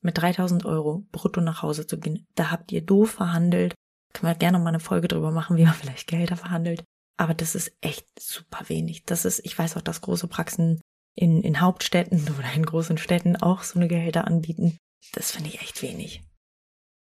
mit 0.00 0.18
3000 0.18 0.64
Euro 0.64 1.06
brutto 1.12 1.40
nach 1.40 1.62
Hause 1.62 1.86
zu 1.86 1.98
gehen, 1.98 2.26
da 2.34 2.50
habt 2.50 2.72
ihr 2.72 2.84
doof 2.84 3.10
verhandelt. 3.10 3.74
Können 4.12 4.32
wir 4.32 4.38
gerne 4.38 4.58
mal 4.58 4.68
eine 4.68 4.80
Folge 4.80 5.08
drüber 5.08 5.30
machen, 5.30 5.56
wie 5.56 5.64
man 5.64 5.74
vielleicht 5.80 6.06
Gelder 6.06 6.36
verhandelt. 6.36 6.84
Aber 7.16 7.34
das 7.34 7.54
ist 7.54 7.72
echt 7.80 8.06
super 8.18 8.68
wenig. 8.68 9.04
Das 9.04 9.24
ist, 9.24 9.44
ich 9.44 9.58
weiß 9.58 9.76
auch, 9.76 9.82
dass 9.82 10.00
große 10.00 10.28
Praxen 10.28 10.80
in, 11.16 11.42
in 11.42 11.60
Hauptstädten 11.60 12.20
oder 12.38 12.52
in 12.54 12.64
großen 12.64 12.98
Städten 12.98 13.36
auch 13.36 13.62
so 13.62 13.78
eine 13.78 13.88
Gehälter 13.88 14.26
anbieten. 14.26 14.78
Das 15.12 15.32
finde 15.32 15.50
ich 15.50 15.60
echt 15.60 15.82
wenig. 15.82 16.22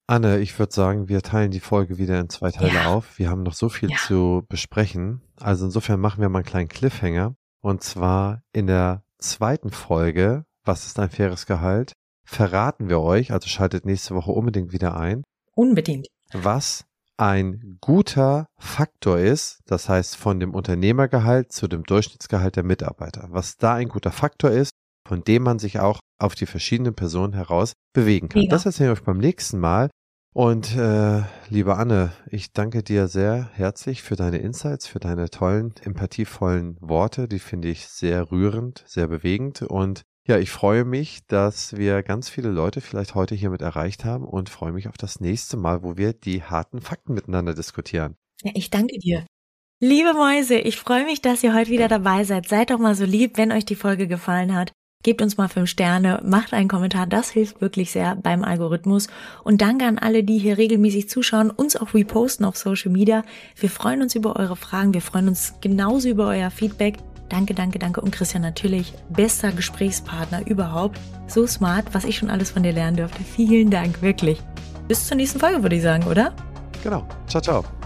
Anne, 0.07 0.41
ich 0.41 0.59
würde 0.59 0.75
sagen, 0.75 1.09
wir 1.09 1.23
teilen 1.23 1.53
die 1.53 1.61
Folge 1.61 1.97
wieder 1.97 2.21
in 2.21 2.29
zwei 2.29 2.51
Teile 2.51 2.75
ja. 2.75 2.93
auf. 2.93 3.19
Wir 3.19 3.31
haben 3.31 3.43
noch 3.43 3.55
so 3.55 3.69
viel 3.69 3.91
ja. 3.91 3.97
zu 3.97 4.45
besprechen. 4.49 5.23
Also 5.41 5.67
insofern 5.67 6.01
machen 6.01 6.21
wir 6.21 6.29
mal 6.29 6.41
einen 6.41 6.47
kleinen 6.47 6.69
Cliffhanger. 6.69 7.35
Und 7.63 7.83
zwar 7.83 8.43
in 8.53 8.67
der 8.67 9.05
zweiten 9.19 9.71
Folge, 9.71 10.45
was 10.65 10.87
ist 10.87 10.99
ein 10.99 11.11
faires 11.11 11.47
Gehalt, 11.47 11.95
verraten 12.33 12.89
wir 12.89 13.01
euch, 13.01 13.33
also 13.33 13.49
schaltet 13.49 13.85
nächste 13.85 14.15
Woche 14.15 14.33
unbedingt 14.33 14.73
wieder 14.73 14.97
ein. 14.97 15.23
Unbedingt. 15.55 16.09
Was 16.33 16.85
ein 17.19 17.79
guter 17.81 18.47
Faktor 18.59 19.19
ist, 19.19 19.61
das 19.67 19.89
heißt 19.89 20.17
von 20.17 20.41
dem 20.41 20.55
Unternehmergehalt 20.55 21.53
zu 21.53 21.69
dem 21.69 21.85
Durchschnittsgehalt 21.85 22.57
der 22.57 22.65
Mitarbeiter. 22.65 23.29
Was 23.31 23.59
da 23.59 23.75
ein 23.75 23.89
guter 23.89 24.11
Faktor 24.11 24.51
ist, 24.51 24.73
von 25.07 25.23
dem 25.23 25.43
man 25.43 25.59
sich 25.59 25.79
auch 25.79 26.01
auf 26.19 26.35
die 26.35 26.47
verschiedenen 26.47 26.95
Personen 26.95 27.35
heraus 27.35 27.75
bewegen 27.93 28.29
kann. 28.29 28.43
Ja. 28.43 28.49
Das 28.49 28.67
erzähle 28.67 28.93
ich 28.93 28.99
euch 28.99 29.05
beim 29.05 29.19
nächsten 29.19 29.59
Mal. 29.59 29.91
Und 30.35 30.75
äh, 30.75 31.23
liebe 31.51 31.77
Anne, 31.77 32.13
ich 32.31 32.53
danke 32.53 32.83
dir 32.83 33.07
sehr 33.09 33.51
herzlich 33.53 34.03
für 34.03 34.17
deine 34.17 34.39
Insights, 34.39 34.87
für 34.87 34.99
deine 34.99 35.29
tollen, 35.29 35.75
empathievollen 35.83 36.79
Worte. 36.81 37.29
Die 37.29 37.39
finde 37.39 37.69
ich 37.69 37.87
sehr 37.89 38.31
rührend, 38.31 38.83
sehr 38.87 39.09
bewegend. 39.09 39.61
Und 39.61 40.03
ja, 40.27 40.39
ich 40.39 40.51
freue 40.51 40.85
mich, 40.85 41.27
dass 41.27 41.77
wir 41.77 42.03
ganz 42.03 42.29
viele 42.29 42.51
Leute 42.51 42.81
vielleicht 42.81 43.15
heute 43.15 43.35
hiermit 43.35 43.61
erreicht 43.61 44.05
haben 44.05 44.25
und 44.25 44.49
freue 44.49 44.73
mich 44.73 44.89
auf 44.89 44.97
das 44.97 45.21
nächste 45.21 45.57
Mal, 45.57 45.83
wo 45.83 45.97
wir 45.97 46.13
die 46.13 46.43
harten 46.43 46.81
Fakten 46.81 47.15
miteinander 47.15 47.55
diskutieren. 47.55 48.17
Ja, 48.43 48.53
ich 48.55 48.71
danke 48.71 48.99
dir. 48.99 49.27
Liebe 49.81 50.15
Mäuse, 50.15 50.59
ich 50.59 50.77
freue 50.77 51.05
mich, 51.05 51.23
dass 51.23 51.43
ihr 51.43 51.55
heute 51.55 51.71
wieder 51.71 51.89
dabei 51.89 52.23
seid. 52.23 52.49
Seid 52.49 52.71
doch 52.71 52.79
mal 52.79 52.95
so 52.95 53.05
lieb, 53.05 53.37
wenn 53.37 53.51
euch 53.51 53.65
die 53.65 53.75
Folge 53.75 54.07
gefallen 54.07 54.55
hat. 54.55 54.73
Gebt 55.03 55.21
uns 55.21 55.37
mal 55.37 55.49
fünf 55.49 55.69
Sterne, 55.69 56.23
macht 56.25 56.53
einen 56.53 56.69
Kommentar, 56.69 57.09
das 57.09 57.31
hilft 57.31 57.61
wirklich 57.61 57.91
sehr 57.91 58.15
beim 58.15 58.45
Algorithmus. 58.45 59.09
Und 59.43 59.61
danke 59.61 59.87
an 59.87 59.99
alle, 59.99 60.23
die 60.23 60.39
hier 60.39 60.59
regelmäßig 60.59 61.09
zuschauen, 61.09 61.51
uns 61.51 61.75
auch 61.75 61.95
reposten 61.95 62.47
auf 62.47 62.57
Social 62.57 62.93
Media. 62.93 63.25
Wir 63.57 63.69
freuen 63.69 64.03
uns 64.03 64.15
über 64.15 64.37
eure 64.37 64.55
Fragen, 64.55 64.95
wir 64.95 65.03
freuen 65.03 65.27
uns 65.27 65.55
genauso 65.61 66.09
über 66.09 66.29
euer 66.29 66.53
Feedback. 66.53 66.99
Danke, 67.33 67.55
danke, 67.55 67.79
danke. 67.79 68.03
Und 68.03 68.13
Christian 68.13 68.43
natürlich, 68.43 68.93
bester 69.09 69.53
Gesprächspartner 69.53 70.47
überhaupt. 70.47 71.01
So 71.27 71.47
smart, 71.47 71.87
was 71.93 72.05
ich 72.05 72.19
schon 72.19 72.29
alles 72.29 72.51
von 72.51 72.63
dir 72.63 72.75
lernen 72.75 72.99
durfte. 72.99 73.25
Vielen 73.25 73.71
Dank, 73.71 74.03
wirklich. 74.03 74.39
Bis 74.87 75.07
zur 75.07 75.17
nächsten 75.17 75.41
Folge, 75.41 75.63
würde 75.63 75.77
ich 75.77 75.83
sagen, 75.83 76.05
oder? 76.05 76.35
Genau. 76.85 77.07
Ciao, 77.27 77.41
ciao. 77.41 77.82